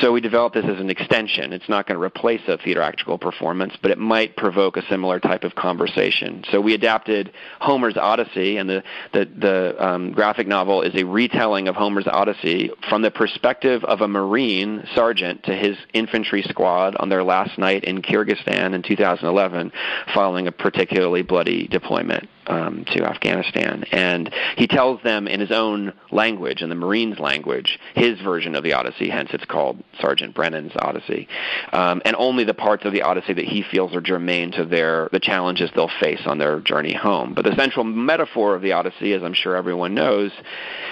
So 0.00 0.12
we 0.12 0.20
developed 0.20 0.54
this 0.56 0.64
as 0.64 0.80
an 0.80 0.90
extension. 0.90 1.52
It's 1.52 1.68
not 1.68 1.86
going 1.86 1.98
to 1.98 2.04
replace 2.04 2.40
a 2.48 2.58
theatrical 2.58 3.16
performance, 3.16 3.74
but 3.80 3.90
it 3.90 3.98
might 3.98 4.36
provoke 4.36 4.76
a 4.76 4.86
similar 4.88 5.20
type 5.20 5.44
of 5.44 5.54
conversation. 5.54 6.44
So 6.50 6.60
we 6.60 6.74
adapted 6.74 7.32
Homer's 7.60 7.96
Odyssey, 7.96 8.56
and 8.56 8.68
the 8.68 8.82
the, 9.12 9.28
the 9.38 9.86
um, 9.86 10.12
graphic 10.12 10.48
novel 10.48 10.82
is 10.82 10.94
a 10.94 11.04
retelling 11.04 11.68
of 11.68 11.76
Homer's 11.76 12.06
Odyssey 12.06 12.70
from 12.88 13.02
the 13.02 13.10
perspective 13.10 13.84
of 13.84 14.00
a 14.00 14.08
Marine 14.08 14.82
sergeant 14.94 15.44
to 15.44 15.54
his 15.54 15.76
infantry 15.92 16.42
squad 16.42 16.96
on 16.96 17.08
their 17.08 17.22
last 17.22 17.58
night 17.58 17.84
in 17.84 18.02
Kyrgyzstan 18.02 18.74
in 18.74 18.82
2011, 18.82 19.72
following 20.12 20.48
a 20.48 20.52
particularly 20.58 21.22
bloody 21.22 21.66
deployment 21.68 22.28
um, 22.46 22.84
to 22.92 23.04
Afghanistan. 23.04 23.84
And 23.92 24.32
he 24.56 24.66
tells 24.66 25.02
them 25.02 25.26
in 25.26 25.40
his 25.40 25.50
own 25.50 25.92
language, 26.10 26.62
in 26.62 26.68
the 26.68 26.74
Marines' 26.74 27.18
language, 27.18 27.78
his 27.94 28.20
version 28.20 28.54
of 28.54 28.62
the 28.62 28.72
Odyssey, 28.72 29.08
hence 29.08 29.30
it's 29.32 29.44
called 29.44 29.82
Sergeant 30.00 30.34
Brennan's 30.34 30.72
Odyssey, 30.76 31.28
um, 31.72 32.02
and 32.04 32.14
only 32.16 32.44
the 32.44 32.54
parts 32.54 32.84
of 32.84 32.92
the 32.92 33.02
Odyssey 33.02 33.32
that 33.32 33.44
he 33.44 33.62
feels 33.62 33.94
are 33.94 34.00
germane 34.00 34.52
to 34.52 34.64
their 34.64 35.08
the 35.12 35.20
challenges 35.20 35.70
they'll 35.74 35.90
face 36.00 36.22
on 36.26 36.38
their 36.38 36.60
journey 36.60 36.94
home. 36.94 37.34
But 37.34 37.44
the 37.44 37.54
central 37.56 37.84
metaphor 37.84 38.54
of 38.54 38.62
the 38.62 38.72
Odyssey, 38.72 39.12
as 39.12 39.22
I'm 39.22 39.34
sure 39.34 39.56
everyone 39.56 39.94
knows, 39.94 40.32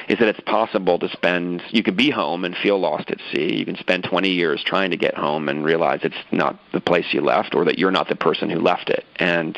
is 0.09 0.19
that 0.19 0.29
it's 0.29 0.41
possible 0.41 0.99
to 0.99 1.09
spend, 1.09 1.63
you 1.71 1.83
could 1.83 1.97
be 1.97 2.11
home 2.11 2.45
and 2.45 2.57
feel 2.57 2.79
lost 2.79 3.11
at 3.11 3.19
sea. 3.33 3.57
You 3.57 3.65
can 3.65 3.77
spend 3.77 4.05
20 4.05 4.29
years 4.29 4.63
trying 4.65 4.91
to 4.91 4.97
get 4.97 5.15
home 5.15 5.49
and 5.49 5.65
realize 5.65 6.01
it's 6.03 6.15
not 6.33 6.59
the 6.73 6.81
place 6.81 7.07
you 7.13 7.21
left 7.21 7.55
or 7.55 7.65
that 7.65 7.79
you're 7.79 7.91
not 7.91 8.09
the 8.09 8.17
person 8.17 8.51
who 8.51 8.61
left 8.61 8.91
it. 8.91 9.05
And 9.17 9.54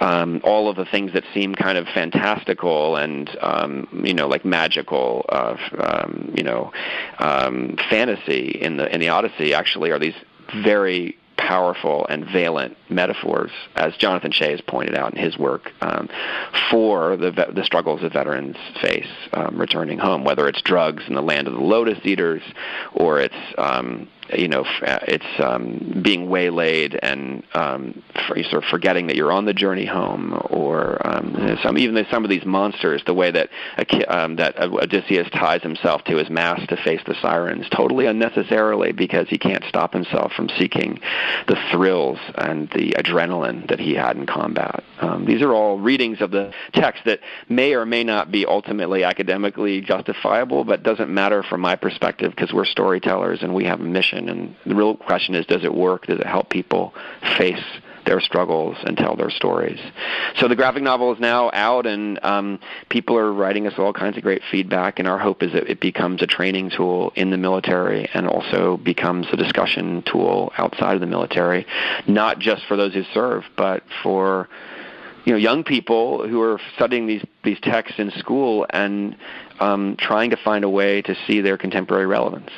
um, 0.00 0.40
all 0.44 0.68
of 0.68 0.76
the 0.76 0.84
things 0.84 1.12
that 1.12 1.24
seem 1.32 1.54
kind 1.54 1.78
of 1.78 1.86
fantastical 1.94 2.96
and 2.96 3.30
um, 3.40 4.02
you 4.04 4.14
know 4.14 4.26
like 4.28 4.44
magical, 4.44 5.24
uh, 5.28 5.56
um, 5.78 6.32
you 6.36 6.42
know, 6.42 6.72
um, 7.18 7.76
fantasy 7.90 8.58
in 8.60 8.76
the 8.76 8.92
in 8.92 9.00
the 9.00 9.08
Odyssey 9.08 9.54
actually 9.54 9.90
are 9.90 9.98
these 9.98 10.14
very 10.62 11.16
powerful 11.46 12.06
and 12.08 12.24
valent 12.26 12.76
metaphors, 12.88 13.50
as 13.76 13.96
Jonathan 13.96 14.32
Shay 14.32 14.52
has 14.52 14.60
pointed 14.62 14.94
out 14.94 15.14
in 15.14 15.22
his 15.22 15.36
work, 15.38 15.70
um, 15.80 16.08
for 16.70 17.16
the 17.16 17.30
the 17.30 17.64
struggles 17.64 18.00
that 18.02 18.12
veterans 18.12 18.56
face 18.80 19.08
um, 19.32 19.58
returning 19.58 19.98
home, 19.98 20.24
whether 20.24 20.48
it's 20.48 20.62
drugs 20.62 21.02
in 21.06 21.14
the 21.14 21.22
land 21.22 21.46
of 21.46 21.54
the 21.54 21.60
lotus 21.60 21.98
eaters, 22.04 22.42
or 22.94 23.20
it's 23.20 23.34
um, 23.58 24.08
you 24.32 24.48
know, 24.48 24.62
uh, 24.62 24.98
it's 25.06 25.40
um, 25.40 26.00
being 26.02 26.28
waylaid 26.28 26.98
and 27.02 27.42
um, 27.54 28.02
sort 28.26 28.64
of 28.64 28.64
forgetting 28.70 29.06
that 29.08 29.16
you're 29.16 29.32
on 29.32 29.44
the 29.44 29.52
journey 29.52 29.84
home, 29.84 30.40
or 30.50 31.06
um, 31.06 31.58
some 31.62 31.76
even 31.76 32.04
some 32.10 32.24
of 32.24 32.30
these 32.30 32.44
monsters, 32.44 33.02
the 33.06 33.14
way 33.14 33.30
that 33.30 33.50
um, 34.08 34.36
that 34.36 34.58
Odysseus 34.58 35.28
ties 35.30 35.62
himself 35.62 36.04
to 36.04 36.16
his 36.16 36.30
mast 36.30 36.68
to 36.70 36.76
face 36.76 37.00
the 37.06 37.14
sirens, 37.20 37.66
totally 37.70 38.06
unnecessarily 38.06 38.92
because 38.92 39.28
he 39.28 39.38
can't 39.38 39.64
stop 39.68 39.92
himself 39.92 40.32
from 40.32 40.48
seeking 40.58 41.00
the 41.48 41.56
thrills 41.70 42.18
and 42.36 42.68
the 42.70 42.94
adrenaline 42.98 43.68
that 43.68 43.80
he 43.80 43.94
had 43.94 44.16
in 44.16 44.26
combat. 44.26 44.82
Um, 45.00 45.24
these 45.24 45.42
are 45.42 45.52
all 45.52 45.78
readings 45.78 46.20
of 46.20 46.30
the 46.30 46.52
text 46.72 47.04
that 47.04 47.20
may 47.48 47.74
or 47.74 47.84
may 47.86 48.04
not 48.04 48.30
be 48.30 48.46
ultimately 48.46 49.04
academically 49.04 49.80
justifiable, 49.80 50.64
but 50.64 50.82
doesn't 50.82 51.12
matter 51.12 51.42
from 51.42 51.60
my 51.60 51.76
perspective 51.76 52.30
because 52.30 52.52
we're 52.52 52.64
storytellers 52.64 53.42
and 53.42 53.54
we 53.54 53.64
have 53.64 53.80
a 53.80 53.84
mission 53.84 54.28
and 54.28 54.56
the 54.66 54.74
real 54.74 54.96
question 54.96 55.34
is, 55.34 55.46
does 55.46 55.64
it 55.64 55.74
work? 55.74 56.06
Does 56.06 56.20
it 56.20 56.26
help 56.26 56.48
people 56.50 56.94
face 57.36 57.62
their 58.04 58.20
struggles 58.20 58.76
and 58.84 58.96
tell 58.96 59.16
their 59.16 59.30
stories. 59.30 59.78
So 60.36 60.48
the 60.48 60.56
graphic 60.56 60.82
novel 60.82 61.12
is 61.12 61.20
now 61.20 61.50
out, 61.52 61.86
and 61.86 62.22
um, 62.24 62.60
people 62.88 63.16
are 63.16 63.32
writing 63.32 63.66
us 63.66 63.74
all 63.78 63.92
kinds 63.92 64.16
of 64.16 64.22
great 64.22 64.42
feedback. 64.50 64.98
And 64.98 65.08
our 65.08 65.18
hope 65.18 65.42
is 65.42 65.52
that 65.52 65.68
it 65.68 65.80
becomes 65.80 66.22
a 66.22 66.26
training 66.26 66.70
tool 66.70 67.12
in 67.16 67.30
the 67.30 67.38
military, 67.38 68.08
and 68.14 68.26
also 68.26 68.76
becomes 68.78 69.26
a 69.32 69.36
discussion 69.36 70.02
tool 70.02 70.52
outside 70.58 70.94
of 70.94 71.00
the 71.00 71.06
military, 71.06 71.66
not 72.06 72.38
just 72.38 72.64
for 72.66 72.76
those 72.76 72.94
who 72.94 73.04
serve, 73.12 73.44
but 73.56 73.82
for 74.02 74.48
you 75.24 75.32
know 75.32 75.38
young 75.38 75.64
people 75.64 76.28
who 76.28 76.40
are 76.42 76.60
studying 76.74 77.06
these 77.06 77.24
these 77.44 77.58
texts 77.60 77.98
in 77.98 78.10
school 78.12 78.66
and 78.70 79.16
um, 79.60 79.96
trying 79.98 80.30
to 80.30 80.36
find 80.36 80.64
a 80.64 80.68
way 80.68 81.02
to 81.02 81.14
see 81.26 81.40
their 81.40 81.56
contemporary 81.56 82.06
relevance. 82.06 82.50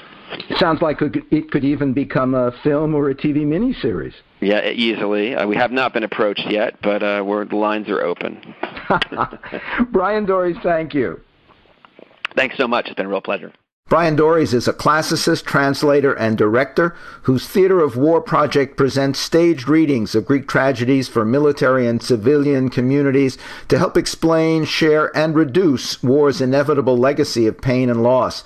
Sounds 0.58 0.82
like 0.82 1.00
it 1.02 1.50
could 1.50 1.64
even 1.64 1.92
become 1.92 2.34
a 2.34 2.52
film 2.62 2.94
or 2.94 3.10
a 3.10 3.14
TV 3.14 3.46
miniseries. 3.46 4.14
Yeah, 4.40 4.68
easily. 4.68 5.34
Uh, 5.34 5.46
we 5.46 5.56
have 5.56 5.72
not 5.72 5.92
been 5.92 6.02
approached 6.02 6.46
yet, 6.50 6.80
but 6.82 7.02
uh, 7.02 7.22
the 7.22 7.56
lines 7.56 7.88
are 7.88 8.02
open. 8.02 8.36
Bryan 9.90 10.26
Doerries, 10.26 10.60
thank 10.62 10.94
you. 10.94 11.20
Thanks 12.34 12.56
so 12.56 12.68
much. 12.68 12.86
It's 12.86 12.94
been 12.94 13.06
a 13.06 13.08
real 13.08 13.20
pleasure. 13.20 13.52
Bryan 13.88 14.16
Doerries 14.16 14.52
is 14.52 14.66
a 14.66 14.72
classicist, 14.72 15.44
translator, 15.44 16.12
and 16.12 16.36
director 16.36 16.96
whose 17.22 17.46
Theater 17.46 17.78
of 17.78 17.96
War 17.96 18.20
project 18.20 18.76
presents 18.76 19.20
staged 19.20 19.68
readings 19.68 20.16
of 20.16 20.26
Greek 20.26 20.48
tragedies 20.48 21.08
for 21.08 21.24
military 21.24 21.86
and 21.86 22.02
civilian 22.02 22.68
communities 22.68 23.38
to 23.68 23.78
help 23.78 23.96
explain, 23.96 24.64
share, 24.64 25.16
and 25.16 25.36
reduce 25.36 26.02
war's 26.02 26.40
inevitable 26.40 26.96
legacy 26.96 27.46
of 27.46 27.60
pain 27.60 27.88
and 27.88 28.02
loss. 28.02 28.42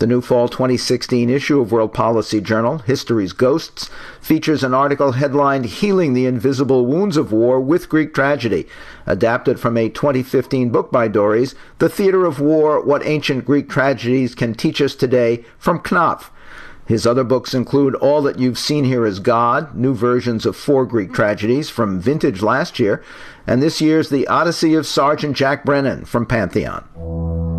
The 0.00 0.06
new 0.06 0.22
fall 0.22 0.48
2016 0.48 1.28
issue 1.28 1.60
of 1.60 1.72
World 1.72 1.92
Policy 1.92 2.40
Journal, 2.40 2.78
History's 2.78 3.34
Ghosts, 3.34 3.90
features 4.22 4.64
an 4.64 4.72
article 4.72 5.12
headlined 5.12 5.66
Healing 5.66 6.14
the 6.14 6.24
Invisible 6.24 6.86
Wounds 6.86 7.18
of 7.18 7.32
War 7.32 7.60
with 7.60 7.90
Greek 7.90 8.14
Tragedy, 8.14 8.66
adapted 9.06 9.60
from 9.60 9.76
a 9.76 9.90
2015 9.90 10.70
book 10.70 10.90
by 10.90 11.06
Doerries, 11.06 11.54
The 11.80 11.90
Theater 11.90 12.24
of 12.24 12.40
War 12.40 12.80
What 12.80 13.04
Ancient 13.04 13.44
Greek 13.44 13.68
Tragedies 13.68 14.34
Can 14.34 14.54
Teach 14.54 14.80
Us 14.80 14.94
Today, 14.94 15.44
from 15.58 15.80
Knopf. 15.80 16.30
His 16.86 17.06
other 17.06 17.22
books 17.22 17.52
include 17.52 17.94
All 17.96 18.22
That 18.22 18.38
You've 18.38 18.58
Seen 18.58 18.84
Here 18.84 19.04
Is 19.04 19.20
God, 19.20 19.74
new 19.74 19.92
versions 19.92 20.46
of 20.46 20.56
four 20.56 20.86
Greek 20.86 21.12
tragedies 21.12 21.68
from 21.68 22.00
vintage 22.00 22.40
last 22.40 22.78
year, 22.78 23.04
and 23.46 23.62
this 23.62 23.82
year's 23.82 24.08
The 24.08 24.26
Odyssey 24.28 24.72
of 24.72 24.86
Sergeant 24.86 25.36
Jack 25.36 25.62
Brennan 25.62 26.06
from 26.06 26.24
Pantheon. 26.24 27.49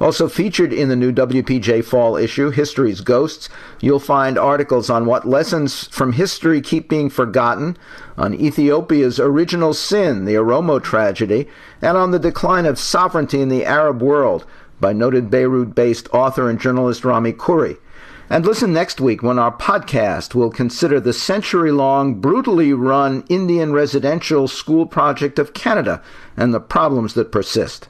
Also 0.00 0.28
featured 0.28 0.72
in 0.72 0.88
the 0.88 0.96
new 0.96 1.12
WPJ 1.12 1.84
fall 1.84 2.16
issue, 2.16 2.48
History's 2.48 3.02
Ghosts, 3.02 3.50
you'll 3.80 4.00
find 4.00 4.38
articles 4.38 4.88
on 4.88 5.04
what 5.04 5.28
lessons 5.28 5.88
from 5.88 6.14
history 6.14 6.62
keep 6.62 6.88
being 6.88 7.10
forgotten, 7.10 7.76
on 8.16 8.32
Ethiopia's 8.32 9.20
original 9.20 9.74
sin, 9.74 10.24
the 10.24 10.36
Oromo 10.36 10.82
tragedy, 10.82 11.46
and 11.82 11.98
on 11.98 12.12
the 12.12 12.18
decline 12.18 12.64
of 12.64 12.78
sovereignty 12.78 13.42
in 13.42 13.50
the 13.50 13.66
Arab 13.66 14.00
world 14.00 14.46
by 14.80 14.94
noted 14.94 15.30
Beirut 15.30 15.74
based 15.74 16.08
author 16.14 16.48
and 16.48 16.58
journalist 16.58 17.04
Rami 17.04 17.34
Khouri. 17.34 17.76
And 18.30 18.46
listen 18.46 18.72
next 18.72 19.02
week 19.02 19.22
when 19.22 19.38
our 19.38 19.54
podcast 19.54 20.34
will 20.34 20.50
consider 20.50 20.98
the 20.98 21.12
century 21.12 21.72
long, 21.72 22.14
brutally 22.20 22.72
run 22.72 23.24
Indian 23.28 23.72
residential 23.74 24.48
school 24.48 24.86
project 24.86 25.38
of 25.38 25.52
Canada 25.52 26.00
and 26.38 26.54
the 26.54 26.60
problems 26.60 27.12
that 27.14 27.32
persist. 27.32 27.88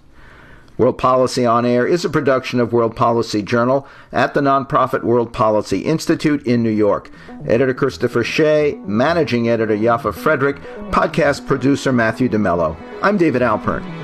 World 0.80 0.96
Policy 0.96 1.44
on 1.44 1.66
Air 1.66 1.86
is 1.86 2.06
a 2.06 2.08
production 2.08 2.58
of 2.58 2.72
World 2.72 2.96
Policy 2.96 3.42
Journal 3.42 3.86
at 4.12 4.32
the 4.32 4.40
nonprofit 4.40 5.04
World 5.04 5.30
Policy 5.30 5.80
Institute 5.80 6.42
in 6.46 6.62
New 6.62 6.70
York. 6.70 7.10
Editor 7.46 7.74
Christopher 7.74 8.24
Shea, 8.24 8.76
managing 8.86 9.50
editor 9.50 9.76
Yaffa 9.76 10.14
Frederick, 10.14 10.56
podcast 10.90 11.46
producer 11.46 11.92
Matthew 11.92 12.30
DeMello. 12.30 12.78
I'm 13.02 13.18
David 13.18 13.42
Alpern. 13.42 13.99